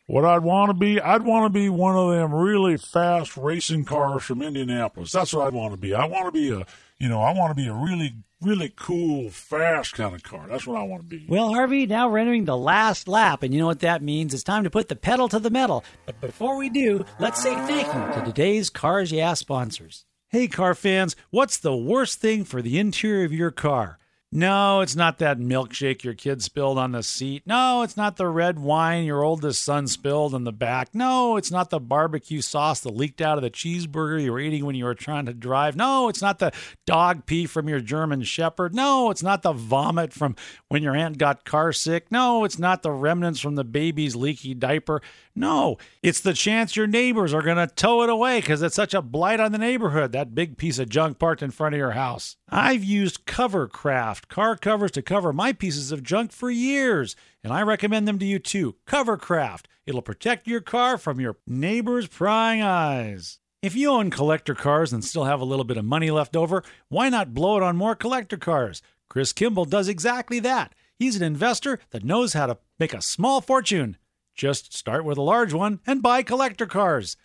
what 0.08 0.26
I'd 0.26 0.42
want 0.42 0.72
to 0.72 0.74
be, 0.74 1.00
I'd 1.00 1.22
want 1.22 1.46
to 1.46 1.52
be 1.52 1.70
one 1.70 1.96
of 1.96 2.10
them 2.10 2.34
really 2.34 2.78
fast 2.78 3.38
racing 3.38 3.86
cars 3.86 4.24
from 4.24 4.42
Indianapolis. 4.42 5.12
That's 5.12 5.34
what 5.34 5.46
I'd 5.46 5.54
want 5.54 5.74
to 5.74 5.78
be. 5.78 5.94
I 5.94 6.06
want 6.06 6.26
to 6.26 6.32
be 6.32 6.50
a, 6.50 6.66
you 6.98 7.08
know, 7.08 7.22
I 7.22 7.32
want 7.32 7.56
to 7.56 7.56
be 7.56 7.68
a 7.68 7.74
really, 7.76 8.16
really 8.42 8.74
cool, 8.76 9.30
fast 9.30 9.94
kind 9.94 10.16
of 10.16 10.24
car. 10.24 10.48
That's 10.50 10.66
what 10.66 10.80
I 10.80 10.84
want 10.84 11.04
to 11.04 11.08
be. 11.08 11.28
Well, 11.30 11.54
Harvey, 11.54 11.86
now 11.86 12.10
we're 12.10 12.18
entering 12.18 12.46
the 12.46 12.58
last 12.58 13.08
lap, 13.08 13.44
and 13.44 13.54
you 13.54 13.60
know 13.60 13.68
what 13.68 13.82
that 13.82 14.02
means. 14.02 14.34
It's 14.34 14.42
time 14.42 14.64
to 14.64 14.72
put 14.72 14.90
the 14.90 14.96
pedal 14.96 15.30
to 15.30 15.38
the 15.38 15.52
metal. 15.52 15.84
But 16.08 16.20
before 16.22 16.58
we 16.58 16.70
do, 16.72 17.06
let's 17.20 17.44
say 17.44 17.54
thank 17.54 17.86
you 17.86 18.20
to 18.20 18.26
today's 18.26 18.72
Cars 18.72 19.12
Yeah 19.12 19.36
sponsors. 19.36 20.06
Hey, 20.30 20.48
car 20.48 20.74
fans, 20.74 21.16
what's 21.30 21.58
the 21.58 21.76
worst 21.76 22.20
thing 22.20 22.46
for 22.46 22.64
the 22.64 22.80
interior 22.80 23.26
of 23.26 23.32
your 23.32 23.52
car? 23.52 24.00
No, 24.36 24.82
it's 24.82 24.98
not 24.98 25.20
that 25.20 25.40
milkshake 25.40 26.04
your 26.04 26.14
kid 26.14 26.44
spilled 26.44 26.78
on 26.78 26.92
the 26.92 27.04
seat. 27.04 27.44
No, 27.46 27.84
it's 27.84 27.96
not 27.96 28.18
the 28.18 28.28
red 28.28 28.60
wine 28.60 29.06
your 29.06 29.24
oldest 29.24 29.64
son 29.64 29.88
spilled 29.88 30.36
in 30.36 30.44
the 30.44 30.52
back. 30.52 30.94
No, 30.94 31.38
it's 31.38 31.52
not 31.52 31.70
the 31.70 31.80
barbecue 31.80 32.42
sauce 32.42 32.82
that 32.82 32.94
leaked 32.94 33.22
out 33.22 33.38
of 33.38 33.44
the 33.44 33.50
cheeseburger 33.50 34.22
you 34.22 34.34
were 34.34 34.40
eating 34.42 34.66
when 34.66 34.76
you 34.76 34.84
were 34.84 34.94
trying 34.94 35.26
to 35.28 35.34
drive. 35.34 35.78
No, 35.78 36.10
it's 36.10 36.22
not 36.22 36.40
the 36.40 36.52
dog 36.86 37.26
pee 37.26 37.46
from 37.46 37.70
your 37.70 37.80
German 37.80 38.24
shepherd. 38.24 38.76
No, 38.76 39.10
it's 39.10 39.24
not 39.24 39.42
the 39.42 39.54
vomit 39.54 40.12
from 40.12 40.36
when 40.68 40.84
your 40.84 40.98
aunt 40.98 41.18
got 41.18 41.46
car 41.46 41.72
sick. 41.72 42.12
No, 42.12 42.44
it's 42.44 42.60
not 42.60 42.84
the 42.84 42.92
remnants 42.92 43.40
from 43.40 43.56
the 43.56 43.64
baby's 43.64 44.18
leaky 44.18 44.54
diaper. 44.54 45.02
No, 45.38 45.78
it's 46.02 46.22
the 46.22 46.34
chance 46.34 46.78
your 46.78 46.88
neighbors 46.88 47.34
are 47.34 47.42
going 47.42 47.58
to 47.58 47.68
tow 47.68 48.04
it 48.04 48.10
away 48.10 48.40
because 48.40 48.62
it's 48.62 48.76
such 48.76 48.94
a 48.94 49.02
blight 49.02 49.42
on 49.42 49.52
the 49.52 49.58
neighborhood, 49.58 50.14
that 50.14 50.34
big 50.34 50.58
piece 50.58 50.80
of 50.80 50.88
junk 50.88 51.20
parked 51.20 51.44
in 51.44 51.52
front 51.52 51.76
of 51.76 51.80
your 51.80 51.92
house. 51.92 52.38
I've 52.48 52.86
used 52.86 53.26
Covercraft 53.26 54.30
car 54.30 54.56
covers 54.56 54.92
to 54.92 55.02
cover 55.02 55.34
my 55.34 55.52
pieces 55.52 55.92
of 55.92 56.04
junk 56.04 56.32
for 56.32 56.50
years, 56.50 57.18
and 57.44 57.52
I 57.52 57.64
recommend 57.64 58.08
them 58.08 58.18
to 58.20 58.26
you 58.26 58.40
too. 58.40 58.76
Covercraft. 58.88 59.66
It'll 59.86 60.02
protect 60.02 60.48
your 60.48 60.62
car 60.62 60.98
from 60.98 61.20
your 61.20 61.36
neighbor's 61.46 62.08
prying 62.08 62.62
eyes. 62.62 63.40
If 63.62 63.76
you 63.76 63.90
own 63.90 64.12
collector 64.12 64.56
cars 64.56 64.94
and 64.94 65.04
still 65.04 65.26
have 65.26 65.42
a 65.42 65.46
little 65.46 65.66
bit 65.66 65.78
of 65.78 65.84
money 65.84 66.12
left 66.12 66.38
over, 66.38 66.64
why 66.88 67.10
not 67.10 67.34
blow 67.34 67.58
it 67.58 67.64
on 67.64 67.76
more 67.76 67.96
collector 67.96 68.38
cars? 68.38 68.82
Chris 69.10 69.34
Kimball 69.34 69.66
does 69.66 69.90
exactly 69.90 70.40
that. 70.40 70.74
He's 70.98 71.18
an 71.18 71.24
investor 71.24 71.80
that 71.92 72.06
knows 72.06 72.34
how 72.34 72.46
to 72.46 72.58
make 72.80 72.94
a 72.94 73.02
small 73.02 73.42
fortune. 73.42 73.98
Just 74.36 74.74
start 74.74 75.06
with 75.06 75.18
a 75.18 75.22
large 75.22 75.54
one 75.54 75.80
and 75.88 76.02
buy 76.02 76.22
collector 76.22 76.66
cars. 76.66 77.16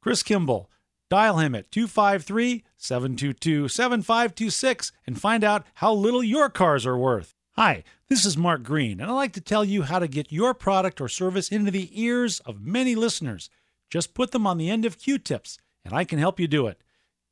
Chris 0.00 0.22
Kimball. 0.22 0.70
Dial 1.10 1.38
him 1.38 1.54
at 1.54 1.70
253 1.70 2.64
722 2.78 3.68
7526 3.68 4.92
and 5.06 5.20
find 5.20 5.44
out 5.44 5.66
how 5.74 5.92
little 5.92 6.22
your 6.24 6.48
cars 6.48 6.86
are 6.86 6.96
worth. 6.96 7.34
Hi, 7.56 7.84
this 8.08 8.24
is 8.24 8.38
Mark 8.38 8.62
Green, 8.62 8.98
and 8.98 9.10
I'd 9.10 9.14
like 9.14 9.34
to 9.34 9.40
tell 9.42 9.62
you 9.62 9.82
how 9.82 9.98
to 9.98 10.08
get 10.08 10.32
your 10.32 10.54
product 10.54 11.02
or 11.02 11.08
service 11.08 11.50
into 11.50 11.70
the 11.70 11.90
ears 12.00 12.40
of 12.40 12.62
many 12.62 12.94
listeners. 12.94 13.50
Just 13.90 14.14
put 14.14 14.30
them 14.30 14.46
on 14.46 14.56
the 14.56 14.70
end 14.70 14.86
of 14.86 14.98
Q 14.98 15.18
tips, 15.18 15.58
and 15.84 15.92
I 15.92 16.04
can 16.04 16.18
help 16.18 16.40
you 16.40 16.46
do 16.46 16.66
it. 16.66 16.80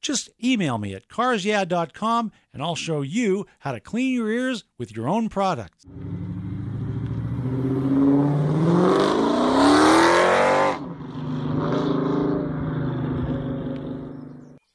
Just 0.02 0.28
email 0.42 0.76
me 0.76 0.94
at 0.94 1.08
carsyeah.com 1.08 2.32
and 2.52 2.62
I'll 2.62 2.76
show 2.76 3.02
you 3.02 3.46
how 3.60 3.72
to 3.72 3.80
clean 3.80 4.14
your 4.14 4.30
ears 4.30 4.64
with 4.78 4.94
your 4.94 5.08
own 5.08 5.28
products. 5.28 5.86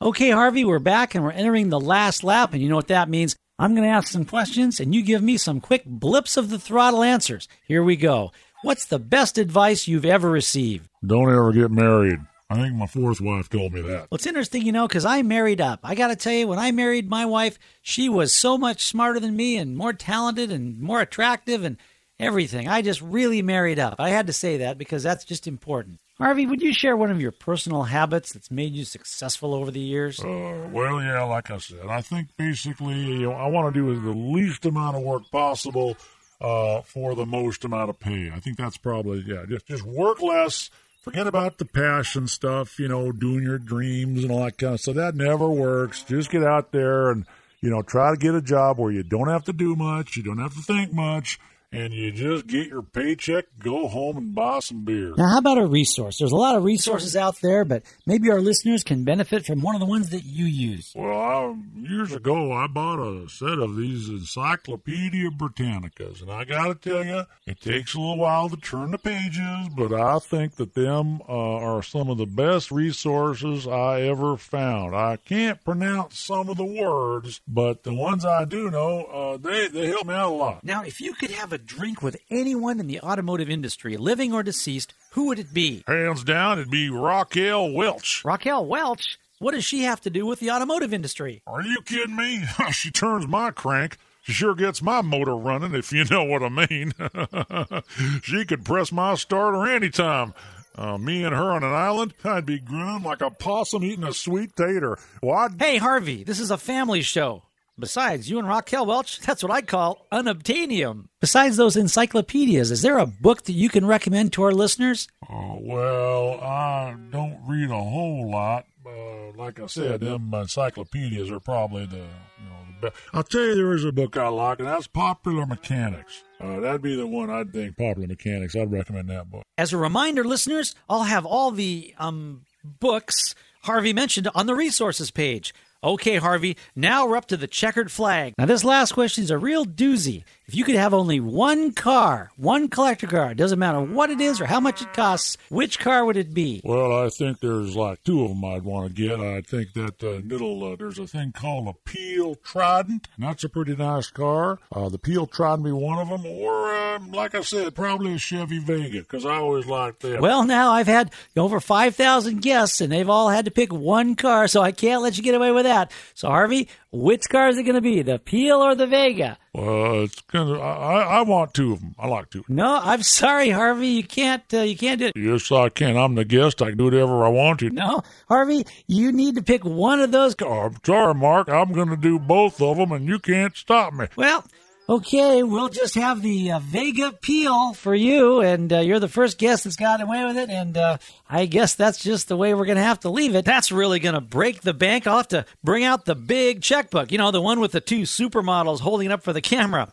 Okay, 0.01 0.29
Harvey, 0.29 0.65
we're 0.65 0.79
back 0.79 1.15
and 1.15 1.23
we're 1.23 1.31
entering 1.31 1.69
the 1.69 1.79
last 1.79 2.21
lap, 2.21 2.51
and 2.51 2.61
you 2.61 2.67
know 2.67 2.75
what 2.75 2.89
that 2.89 3.07
means. 3.07 3.37
I'm 3.57 3.73
going 3.73 3.87
to 3.87 3.95
ask 3.95 4.09
some 4.09 4.25
questions, 4.25 4.81
and 4.81 4.93
you 4.93 5.01
give 5.01 5.23
me 5.23 5.37
some 5.37 5.61
quick 5.61 5.85
blips 5.85 6.35
of 6.35 6.49
the 6.49 6.59
throttle 6.59 7.01
answers. 7.01 7.47
Here 7.65 7.81
we 7.81 7.95
go. 7.95 8.33
What's 8.61 8.85
the 8.85 8.99
best 8.99 9.37
advice 9.37 9.87
you've 9.87 10.03
ever 10.03 10.29
received? 10.29 10.89
Don't 11.05 11.31
ever 11.31 11.53
get 11.53 11.71
married. 11.71 12.19
I 12.49 12.55
think 12.55 12.75
my 12.75 12.87
fourth 12.87 13.21
wife 13.21 13.47
told 13.47 13.71
me 13.71 13.81
that. 13.83 13.87
Well, 13.87 14.07
it's 14.11 14.27
interesting, 14.27 14.63
you 14.63 14.73
know, 14.73 14.85
because 14.85 15.05
I 15.05 15.21
married 15.21 15.61
up. 15.61 15.79
I 15.81 15.95
got 15.95 16.09
to 16.09 16.17
tell 16.17 16.33
you, 16.33 16.49
when 16.49 16.59
I 16.59 16.71
married 16.71 17.09
my 17.09 17.25
wife, 17.25 17.57
she 17.81 18.09
was 18.09 18.35
so 18.35 18.57
much 18.57 18.83
smarter 18.83 19.21
than 19.21 19.37
me 19.37 19.55
and 19.55 19.77
more 19.77 19.93
talented 19.93 20.51
and 20.51 20.77
more 20.81 20.99
attractive 20.99 21.63
and 21.63 21.77
everything. 22.19 22.67
I 22.67 22.81
just 22.81 23.01
really 23.01 23.41
married 23.41 23.79
up. 23.79 23.95
I 23.99 24.09
had 24.09 24.27
to 24.27 24.33
say 24.33 24.57
that 24.57 24.77
because 24.77 25.03
that's 25.03 25.23
just 25.23 25.47
important. 25.47 25.99
Harvey, 26.17 26.45
would 26.45 26.61
you 26.61 26.73
share 26.73 26.95
one 26.95 27.11
of 27.11 27.19
your 27.19 27.33
personal 27.33 27.83
habits 27.83 28.31
that's 28.31 28.49
made 28.49 28.73
you 28.73 28.85
successful 28.85 29.53
over 29.53 29.69
the 29.69 29.81
years? 29.81 30.19
Uh, 30.19 30.69
well, 30.71 31.01
yeah, 31.01 31.23
like 31.23 31.51
I 31.51 31.57
said, 31.57 31.87
I 31.89 32.01
think 32.01 32.29
basically 32.37 32.95
you 32.99 33.23
know, 33.23 33.33
I 33.33 33.47
want 33.47 33.73
to 33.73 33.79
do 33.79 33.99
the 33.99 34.17
least 34.17 34.65
amount 34.65 34.95
of 34.95 35.03
work 35.03 35.29
possible 35.29 35.97
uh, 36.39 36.81
for 36.81 37.15
the 37.15 37.25
most 37.25 37.65
amount 37.65 37.89
of 37.89 37.99
pay. 37.99 38.31
I 38.33 38.39
think 38.39 38.57
that's 38.57 38.77
probably 38.77 39.25
yeah, 39.27 39.45
just 39.47 39.67
just 39.67 39.83
work 39.83 40.21
less. 40.21 40.69
Forget 41.01 41.27
about 41.27 41.57
the 41.57 41.65
passion 41.65 42.27
stuff, 42.27 42.79
you 42.79 42.87
know, 42.87 43.11
doing 43.11 43.43
your 43.43 43.59
dreams 43.59 44.23
and 44.23 44.31
all 44.31 44.43
that 44.43 44.57
kind 44.57 44.73
of 44.73 44.79
stuff. 44.79 44.95
That 44.95 45.15
never 45.15 45.47
works. 45.49 46.01
Just 46.03 46.31
get 46.31 46.43
out 46.43 46.71
there 46.71 47.11
and 47.11 47.25
you 47.59 47.69
know 47.69 47.81
try 47.81 48.11
to 48.11 48.17
get 48.17 48.35
a 48.35 48.41
job 48.41 48.77
where 48.77 48.91
you 48.91 49.03
don't 49.03 49.27
have 49.27 49.43
to 49.45 49.53
do 49.53 49.75
much, 49.75 50.15
you 50.15 50.23
don't 50.23 50.39
have 50.39 50.55
to 50.55 50.61
think 50.61 50.93
much 50.93 51.39
and 51.75 51.93
you 51.93 52.11
just 52.11 52.47
get 52.47 52.67
your 52.67 52.81
paycheck, 52.81 53.45
go 53.59 53.87
home 53.87 54.17
and 54.17 54.33
buy 54.35 54.59
some 54.59 54.85
beer. 54.85 55.13
Now, 55.17 55.29
how 55.29 55.37
about 55.39 55.57
a 55.57 55.65
resource? 55.65 56.17
There's 56.19 56.31
a 56.31 56.35
lot 56.35 56.55
of 56.55 56.63
resources 56.63 57.15
out 57.15 57.39
there, 57.41 57.65
but 57.65 57.83
maybe 58.05 58.31
our 58.31 58.41
listeners 58.41 58.83
can 58.83 59.03
benefit 59.03 59.45
from 59.45 59.61
one 59.61 59.75
of 59.75 59.81
the 59.81 59.87
ones 59.87 60.09
that 60.09 60.23
you 60.23 60.45
use. 60.45 60.93
Well, 60.95 61.19
I, 61.19 61.55
years 61.75 62.13
ago, 62.13 62.51
I 62.51 62.67
bought 62.67 62.99
a 62.99 63.29
set 63.29 63.59
of 63.59 63.75
these 63.75 64.09
Encyclopedia 64.09 65.29
Britannicas, 65.31 66.21
and 66.21 66.31
I 66.31 66.45
got 66.45 66.67
to 66.67 66.89
tell 66.89 67.05
you, 67.05 67.23
it 67.45 67.59
takes 67.59 67.93
a 67.93 67.99
little 67.99 68.17
while 68.17 68.49
to 68.49 68.57
turn 68.57 68.91
the 68.91 68.97
pages, 68.97 69.69
but 69.75 69.93
I 69.93 70.19
think 70.19 70.55
that 70.55 70.73
them 70.73 71.21
uh, 71.27 71.33
are 71.33 71.83
some 71.83 72.09
of 72.09 72.17
the 72.17 72.25
best 72.25 72.71
resources 72.71 73.67
I 73.67 74.01
ever 74.01 74.37
found. 74.37 74.95
I 74.95 75.17
can't 75.17 75.63
pronounce 75.63 76.19
some 76.19 76.49
of 76.49 76.57
the 76.57 76.65
words, 76.65 77.41
but 77.47 77.83
the 77.83 77.93
ones 77.93 78.23
I 78.25 78.45
do 78.45 78.69
know, 78.71 79.05
uh, 79.05 79.37
they 79.37 79.67
they 79.67 79.87
help 79.87 80.07
me 80.07 80.13
out 80.13 80.31
a 80.31 80.35
lot. 80.35 80.63
Now, 80.63 80.83
if 80.83 81.01
you 81.01 81.13
could 81.13 81.31
have 81.31 81.51
a 81.53 81.57
drink 81.65 82.01
with 82.01 82.17
anyone 82.29 82.79
in 82.79 82.87
the 82.87 82.99
automotive 83.01 83.49
industry, 83.49 83.97
living 83.97 84.33
or 84.33 84.43
deceased, 84.43 84.93
who 85.11 85.27
would 85.27 85.39
it 85.39 85.53
be? 85.53 85.83
Hands 85.87 86.23
down, 86.23 86.59
it'd 86.59 86.71
be 86.71 86.89
Raquel 86.89 87.71
Welch. 87.71 88.23
Raquel 88.23 88.65
Welch? 88.65 89.17
What 89.39 89.53
does 89.53 89.65
she 89.65 89.81
have 89.83 89.99
to 90.01 90.09
do 90.09 90.25
with 90.25 90.39
the 90.39 90.51
automotive 90.51 90.93
industry? 90.93 91.41
Are 91.45 91.61
you 91.61 91.81
kidding 91.81 92.15
me? 92.15 92.43
she 92.71 92.91
turns 92.91 93.27
my 93.27 93.51
crank. 93.51 93.97
She 94.23 94.31
sure 94.31 94.55
gets 94.55 94.81
my 94.81 95.01
motor 95.01 95.35
running, 95.35 95.75
if 95.75 95.91
you 95.91 96.03
know 96.09 96.23
what 96.23 96.41
I 96.43 96.49
mean. 96.49 96.93
she 98.23 98.45
could 98.45 98.65
press 98.65 98.91
my 98.91 99.15
starter 99.15 99.65
anytime. 99.67 100.33
Uh, 100.77 100.97
me 100.97 101.23
and 101.23 101.33
her 101.33 101.51
on 101.51 101.63
an 101.63 101.71
island, 101.73 102.13
I'd 102.23 102.45
be 102.45 102.59
grinning 102.59 103.03
like 103.03 103.21
a 103.21 103.31
possum 103.31 103.83
eating 103.83 104.03
a 104.03 104.13
sweet 104.13 104.55
tater. 104.55 104.97
Well, 105.21 105.49
Hey, 105.57 105.77
Harvey, 105.77 106.23
this 106.23 106.39
is 106.39 106.51
a 106.51 106.57
family 106.57 107.01
show. 107.01 107.43
Besides, 107.77 108.29
you 108.29 108.39
and 108.39 108.47
Raquel 108.47 108.85
Welch, 108.85 109.19
that's 109.25 109.43
what 109.43 109.51
I 109.51 109.61
call 109.61 110.07
unobtainium. 110.11 111.05
Besides 111.19 111.57
those 111.57 111.75
encyclopedias, 111.75 112.71
is 112.71 112.81
there 112.81 112.97
a 112.97 113.05
book 113.05 113.43
that 113.43 113.53
you 113.53 113.69
can 113.69 113.85
recommend 113.85 114.31
to 114.33 114.43
our 114.43 114.53
listeners? 114.53 115.07
Oh, 115.29 115.59
well, 115.61 116.39
I 116.41 116.95
don't 117.11 117.39
read 117.47 117.69
a 117.69 117.83
whole 117.83 118.29
lot. 118.31 118.65
Uh, 118.85 119.31
like 119.35 119.59
I 119.59 119.65
said, 119.65 120.01
them 120.01 120.31
encyclopedias 120.33 121.31
are 121.31 121.39
probably 121.39 121.85
the, 121.85 121.97
you 121.97 122.49
know, 122.49 122.59
the 122.81 122.87
best. 122.89 123.03
I'll 123.13 123.23
tell 123.23 123.41
you, 123.41 123.55
there 123.55 123.73
is 123.73 123.83
a 123.83 123.91
book 123.91 124.15
I 124.15 124.27
like, 124.29 124.59
and 124.59 124.67
that's 124.67 124.87
Popular 124.87 125.45
Mechanics. 125.45 126.23
Uh, 126.39 126.59
that'd 126.59 126.81
be 126.81 126.95
the 126.95 127.07
one 127.07 127.29
I'd 127.29 127.51
think, 127.51 127.77
Popular 127.77 128.07
Mechanics. 128.07 128.55
I'd 128.55 128.71
recommend 128.71 129.09
that 129.09 129.29
book. 129.29 129.43
As 129.57 129.73
a 129.73 129.77
reminder, 129.77 130.23
listeners, 130.23 130.75
I'll 130.89 131.03
have 131.03 131.25
all 131.25 131.51
the 131.51 131.93
um, 131.97 132.43
books 132.63 133.35
Harvey 133.63 133.91
mentioned 133.93 134.29
on 134.35 134.45
the 134.45 134.55
resources 134.55 135.11
page. 135.11 135.53
Okay, 135.83 136.15
Harvey, 136.15 136.57
now 136.75 137.05
we're 137.07 137.17
up 137.17 137.27
to 137.27 137.37
the 137.37 137.45
checkered 137.47 137.91
flag. 137.91 138.33
Now, 138.39 138.45
this 138.45 138.63
last 138.63 138.93
question 138.93 139.23
is 139.23 139.29
a 139.29 139.37
real 139.37 139.65
doozy. 139.65 140.23
If 140.47 140.55
you 140.55 140.63
could 140.63 140.75
have 140.75 140.93
only 140.93 141.19
one 141.19 141.73
car, 141.73 142.31
one 142.37 142.69
collector 142.69 143.07
car, 143.07 143.31
it 143.31 143.37
doesn't 143.37 143.57
matter 143.59 143.81
what 143.81 144.09
it 144.11 144.21
is 144.21 144.39
or 144.39 144.45
how 144.45 144.59
much 144.59 144.81
it 144.81 144.93
costs, 144.93 145.37
which 145.49 145.79
car 145.79 146.05
would 146.05 146.17
it 146.17 146.33
be? 146.33 146.61
Well, 146.63 146.91
I 147.03 147.09
think 147.09 147.39
there's 147.39 147.75
like 147.75 148.03
two 148.03 148.23
of 148.23 148.29
them 148.29 148.45
I'd 148.45 148.63
want 148.63 148.87
to 148.87 148.93
get. 148.93 149.19
I 149.19 149.41
think 149.41 149.73
that 149.73 150.03
uh, 150.03 150.21
little, 150.27 150.63
uh, 150.71 150.75
there's 150.75 150.99
a 150.99 151.07
thing 151.07 151.31
called 151.31 151.67
a 151.67 151.73
Peel 151.73 152.35
Trident, 152.35 153.07
and 153.15 153.25
that's 153.25 153.43
a 153.43 153.49
pretty 153.49 153.75
nice 153.75 154.09
car. 154.09 154.59
Uh, 154.71 154.89
the 154.89 154.99
Peel 154.99 155.25
Trident 155.27 155.65
be 155.65 155.71
one 155.71 155.99
of 155.99 156.09
them, 156.09 156.25
or 156.25 156.71
uh, 156.73 156.99
like 157.11 157.33
I 157.35 157.41
said, 157.41 157.73
probably 157.75 158.13
a 158.13 158.17
Chevy 158.19 158.59
Vega, 158.59 158.99
because 158.99 159.25
I 159.25 159.35
always 159.37 159.65
liked 159.65 160.01
that. 160.01 160.21
Well, 160.21 160.43
now 160.45 160.71
I've 160.71 160.87
had 160.87 161.11
over 161.35 161.59
5,000 161.59 162.41
guests, 162.41 162.81
and 162.81 162.91
they've 162.91 163.09
all 163.09 163.29
had 163.29 163.45
to 163.45 163.51
pick 163.51 163.73
one 163.73 164.15
car, 164.15 164.47
so 164.47 164.61
I 164.61 164.71
can't 164.71 165.01
let 165.01 165.17
you 165.17 165.23
get 165.23 165.35
away 165.35 165.51
with 165.51 165.63
that. 165.65 165.74
So, 166.13 166.29
Harvey, 166.29 166.67
which 166.91 167.27
car 167.29 167.49
is 167.49 167.57
it 167.57 167.63
going 167.63 167.75
to 167.75 167.81
be, 167.81 168.01
the 168.01 168.19
Peel 168.19 168.57
or 168.57 168.75
the 168.75 168.87
Vega? 168.87 169.37
Well, 169.53 170.03
it's 170.03 170.19
kind 170.21 170.49
of. 170.49 170.59
I, 170.59 171.01
I 171.01 171.21
want 171.21 171.53
two 171.53 171.73
of 171.73 171.79
them. 171.79 171.95
I 171.97 172.07
like 172.07 172.29
two. 172.29 172.43
No, 172.47 172.79
I'm 172.81 173.03
sorry, 173.21 173.49
Harvey. 173.49 173.87
You 173.87 174.03
can't. 174.03 174.43
Uh, 174.53 174.61
you 174.61 174.75
can't 174.77 174.99
do 174.99 175.07
it. 175.07 175.13
Yes, 175.15 175.51
I 175.51 175.69
can. 175.69 175.97
I'm 175.97 176.15
the 176.15 176.25
guest. 176.25 176.61
I 176.61 176.69
can 176.69 176.77
do 176.77 176.85
whatever 176.85 177.25
I 177.25 177.29
want 177.29 177.59
to. 177.61 177.69
No, 177.69 178.01
Harvey, 178.27 178.65
you 178.87 179.11
need 179.11 179.35
to 179.35 179.43
pick 179.43 179.63
one 179.63 179.99
of 180.01 180.11
those. 180.11 180.35
Cars. 180.35 180.73
I'm 180.73 180.79
sorry, 180.85 181.13
Mark. 181.13 181.49
I'm 181.49 181.71
going 181.71 181.89
to 181.89 181.97
do 181.97 182.19
both 182.19 182.61
of 182.61 182.77
them, 182.77 182.91
and 182.91 183.07
you 183.07 183.19
can't 183.19 183.55
stop 183.55 183.93
me. 183.93 184.07
Well, 184.15 184.43
Okay, 184.87 185.41
we'll 185.41 185.69
just 185.69 185.95
have 185.95 186.21
the 186.21 186.51
uh, 186.51 186.59
Vega 186.59 187.11
Peel 187.11 187.73
for 187.73 187.95
you, 187.95 188.41
and 188.41 188.71
uh, 188.71 188.79
you're 188.81 188.99
the 188.99 189.07
first 189.07 189.39
guest 189.39 189.63
that's 189.63 189.77
gotten 189.77 190.05
away 190.05 190.23
with 190.25 190.37
it, 190.37 190.51
and 190.51 190.77
uh, 190.77 190.99
I 191.27 191.47
guess 191.47 191.73
that's 191.73 192.03
just 192.03 192.27
the 192.27 192.37
way 192.37 192.53
we're 192.53 192.65
going 192.65 192.77
to 192.77 192.83
have 192.83 192.99
to 192.99 193.09
leave 193.09 193.33
it. 193.33 193.45
That's 193.45 193.71
really 193.71 193.99
going 193.99 194.13
to 194.13 194.21
break 194.21 194.61
the 194.61 194.75
bank. 194.75 195.07
I'll 195.07 195.17
have 195.17 195.27
to 195.29 195.47
bring 195.63 195.83
out 195.85 196.05
the 196.05 196.13
big 196.13 196.61
checkbook, 196.61 197.11
you 197.11 197.17
know, 197.17 197.31
the 197.31 197.41
one 197.41 197.59
with 197.59 197.71
the 197.71 197.81
two 197.81 198.01
supermodels 198.01 198.81
holding 198.81 199.07
it 199.07 199.11
up 199.11 199.23
for 199.23 199.33
the 199.33 199.41
camera. 199.41 199.91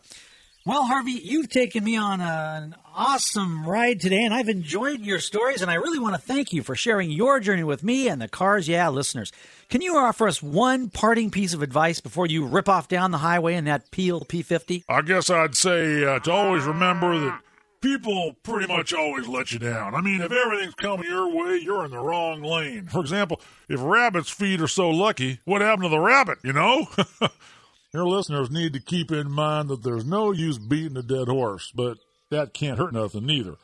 Well, 0.63 0.85
Harvey, 0.85 1.13
you've 1.13 1.49
taken 1.49 1.83
me 1.83 1.97
on 1.97 2.21
a, 2.21 2.61
an 2.63 2.75
awesome 2.95 3.67
ride 3.67 3.99
today, 3.99 4.23
and 4.23 4.33
I've 4.33 4.49
enjoyed 4.49 5.01
your 5.01 5.19
stories, 5.19 5.61
and 5.61 5.71
I 5.71 5.75
really 5.75 5.99
want 5.99 6.15
to 6.15 6.21
thank 6.21 6.53
you 6.53 6.63
for 6.63 6.75
sharing 6.75 7.11
your 7.11 7.39
journey 7.39 7.63
with 7.63 7.83
me 7.83 8.07
and 8.07 8.21
the 8.21 8.27
Cars 8.27 8.67
Yeah 8.67 8.89
listeners. 8.89 9.31
Can 9.69 9.81
you 9.81 9.97
offer 9.97 10.27
us 10.27 10.43
one 10.43 10.89
parting 10.89 11.31
piece 11.31 11.53
of 11.53 11.61
advice 11.61 11.99
before 12.01 12.27
you 12.27 12.45
rip 12.45 12.69
off 12.69 12.87
down 12.87 13.11
the 13.11 13.17
highway 13.19 13.55
in 13.55 13.65
that 13.65 13.91
Peel 13.91 14.21
P50? 14.21 14.83
I 14.87 15.01
guess 15.01 15.29
I'd 15.29 15.55
say 15.55 16.03
uh, 16.05 16.19
to 16.19 16.31
always 16.31 16.65
remember 16.65 17.17
that 17.19 17.39
people 17.81 18.35
pretty 18.43 18.67
much 18.67 18.93
always 18.93 19.27
let 19.27 19.51
you 19.51 19.59
down. 19.59 19.95
I 19.95 20.01
mean, 20.01 20.21
if 20.21 20.31
everything's 20.31 20.75
coming 20.75 21.09
your 21.09 21.35
way, 21.35 21.57
you're 21.57 21.85
in 21.85 21.91
the 21.91 21.99
wrong 21.99 22.41
lane. 22.41 22.87
For 22.87 23.01
example, 23.01 23.41
if 23.67 23.81
rabbits' 23.81 24.29
feet 24.29 24.61
are 24.61 24.67
so 24.67 24.89
lucky, 24.89 25.39
what 25.45 25.61
happened 25.61 25.83
to 25.83 25.89
the 25.89 25.99
rabbit, 25.99 26.37
you 26.43 26.53
know? 26.53 26.87
Your 27.93 28.07
listeners 28.07 28.49
need 28.49 28.73
to 28.73 28.79
keep 28.79 29.11
in 29.11 29.29
mind 29.29 29.69
that 29.69 29.83
there's 29.83 30.03
no 30.03 30.31
use 30.31 30.57
beating 30.57 30.97
a 30.97 31.03
dead 31.03 31.27
horse, 31.27 31.71
but 31.75 31.99
that 32.33 32.53
can't 32.53 32.77
hurt 32.77 32.93
nothing 32.93 33.25
neither. 33.25 33.55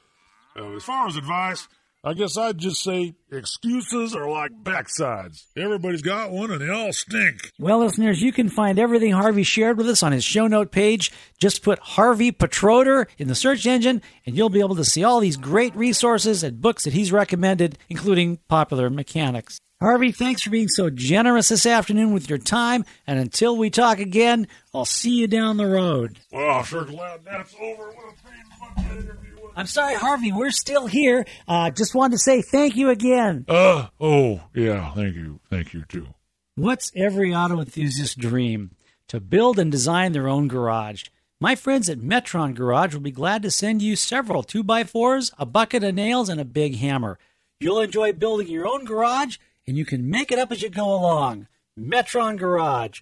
Uh, 0.58 0.76
as 0.76 0.84
far 0.84 1.08
as 1.08 1.16
advice, 1.16 1.68
I 2.04 2.14
guess 2.14 2.38
I'd 2.38 2.58
just 2.58 2.82
say 2.82 3.14
excuses 3.30 4.16
are 4.16 4.30
like 4.30 4.52
backsides. 4.64 5.44
Everybody's 5.58 6.02
got 6.02 6.32
one 6.32 6.50
and 6.50 6.62
they 6.62 6.70
all 6.70 6.94
stink. 6.94 7.52
Well, 7.60 7.80
listeners, 7.80 8.22
you 8.22 8.32
can 8.32 8.48
find 8.50 8.80
everything 8.80 9.12
Harvey 9.12 9.44
shared 9.44 9.78
with 9.78 9.90
us 9.90 10.02
on 10.02 10.14
his 10.14 10.24
show 10.24 10.48
note 10.48 10.72
page. 10.72 11.12
Just 11.40 11.62
put 11.62 11.78
Harvey 11.80 12.32
Petroder 12.32 13.08
in 13.18 13.28
the 13.28 13.36
search 13.36 13.66
engine 13.66 14.02
and 14.26 14.38
you'll 14.38 14.50
be 14.50 14.62
able 14.62 14.78
to 14.78 14.86
see 14.86 15.04
all 15.04 15.20
these 15.20 15.36
great 15.36 15.76
resources 15.76 16.42
and 16.42 16.62
books 16.62 16.86
that 16.86 16.94
he's 16.94 17.12
recommended, 17.12 17.78
including 17.90 18.38
popular 18.48 18.90
mechanics. 18.90 19.60
Harvey, 19.82 20.12
thanks 20.12 20.42
for 20.42 20.50
being 20.50 20.68
so 20.68 20.90
generous 20.90 21.48
this 21.50 21.66
afternoon 21.66 22.14
with 22.14 22.30
your 22.30 22.38
time. 22.38 22.84
And 23.08 23.18
until 23.18 23.56
we 23.56 23.70
talk 23.70 24.00
again, 24.00 24.48
I'll 24.74 24.84
see 24.84 25.16
you 25.16 25.28
down 25.28 25.56
the 25.56 25.68
road. 25.68 26.20
Well, 26.32 26.60
I'm 26.60 26.66
sure 26.66 26.84
glad 26.84 27.24
that's 27.24 27.56
over. 27.62 27.92
What 27.92 28.18
I'm 29.56 29.68
sorry, 29.68 29.96
Harvey. 29.96 30.32
We're 30.32 30.52
still 30.52 30.88
here. 30.88 31.26
Uh, 31.48 31.70
just 31.70 31.94
wanted 31.94 32.14
to 32.14 32.20
say 32.20 32.42
thank 32.42 32.76
you 32.76 32.90
again. 32.90 33.46
Uh, 33.48 33.88
oh, 34.00 34.42
yeah. 34.54 34.94
Thank 34.94 35.16
you. 35.16 35.40
Thank 35.50 35.74
you, 35.74 35.84
too. 35.88 36.08
What's 36.56 36.92
every 36.96 37.34
auto 37.34 37.60
enthusiast's 37.60 38.16
dream? 38.16 38.72
To 39.10 39.20
build 39.20 39.60
and 39.60 39.72
design 39.72 40.12
their 40.12 40.28
own 40.28 40.48
garage. 40.48 41.06
My 41.42 41.56
friends 41.56 41.90
at 41.90 42.00
Metron 42.00 42.54
Garage 42.54 42.94
will 42.94 43.02
be 43.02 43.12
glad 43.12 43.42
to 43.44 43.52
send 43.52 43.82
you 43.82 43.96
several 43.96 44.44
2x4s, 44.44 45.32
a 45.38 45.46
bucket 45.46 45.84
of 45.84 45.96
nails, 45.96 46.30
and 46.30 46.40
a 46.40 46.46
big 46.46 46.76
hammer. 46.76 47.18
You'll 47.60 47.80
enjoy 47.80 48.14
building 48.14 48.48
your 48.48 48.68
own 48.68 48.86
garage 48.86 49.38
and 49.66 49.78
you 49.78 49.86
can 49.86 50.10
make 50.10 50.32
it 50.32 50.40
up 50.40 50.52
as 50.52 50.62
you 50.62 50.70
go 50.70 50.94
along. 50.94 51.48
Metron 51.80 52.38
Garage 52.38 53.02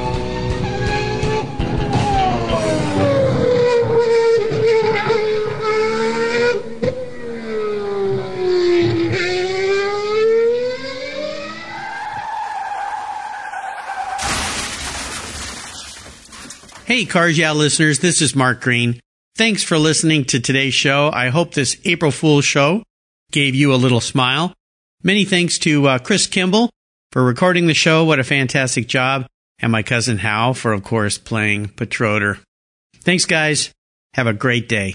Hey, 17.01 17.07
Cars 17.07 17.35
Yeah 17.35 17.53
listeners, 17.53 17.97
this 17.97 18.21
is 18.21 18.35
Mark 18.35 18.61
Green. 18.61 18.99
Thanks 19.35 19.63
for 19.63 19.79
listening 19.79 20.23
to 20.25 20.39
today's 20.39 20.75
show. 20.75 21.09
I 21.11 21.29
hope 21.29 21.51
this 21.51 21.75
April 21.83 22.11
Fool's 22.11 22.45
show 22.45 22.83
gave 23.31 23.55
you 23.55 23.73
a 23.73 23.81
little 23.81 23.99
smile. 23.99 24.53
Many 25.01 25.25
thanks 25.25 25.57
to 25.59 25.87
uh, 25.87 25.97
Chris 25.97 26.27
Kimball 26.27 26.69
for 27.11 27.23
recording 27.23 27.65
the 27.65 27.73
show. 27.73 28.05
What 28.05 28.19
a 28.19 28.23
fantastic 28.23 28.87
job. 28.87 29.25
And 29.57 29.71
my 29.71 29.81
cousin 29.81 30.19
Hal 30.19 30.53
for, 30.53 30.73
of 30.73 30.83
course, 30.83 31.17
playing 31.17 31.69
Petroder. 31.69 32.37
Thanks, 32.97 33.25
guys. 33.25 33.71
Have 34.13 34.27
a 34.27 34.33
great 34.33 34.69
day. 34.69 34.93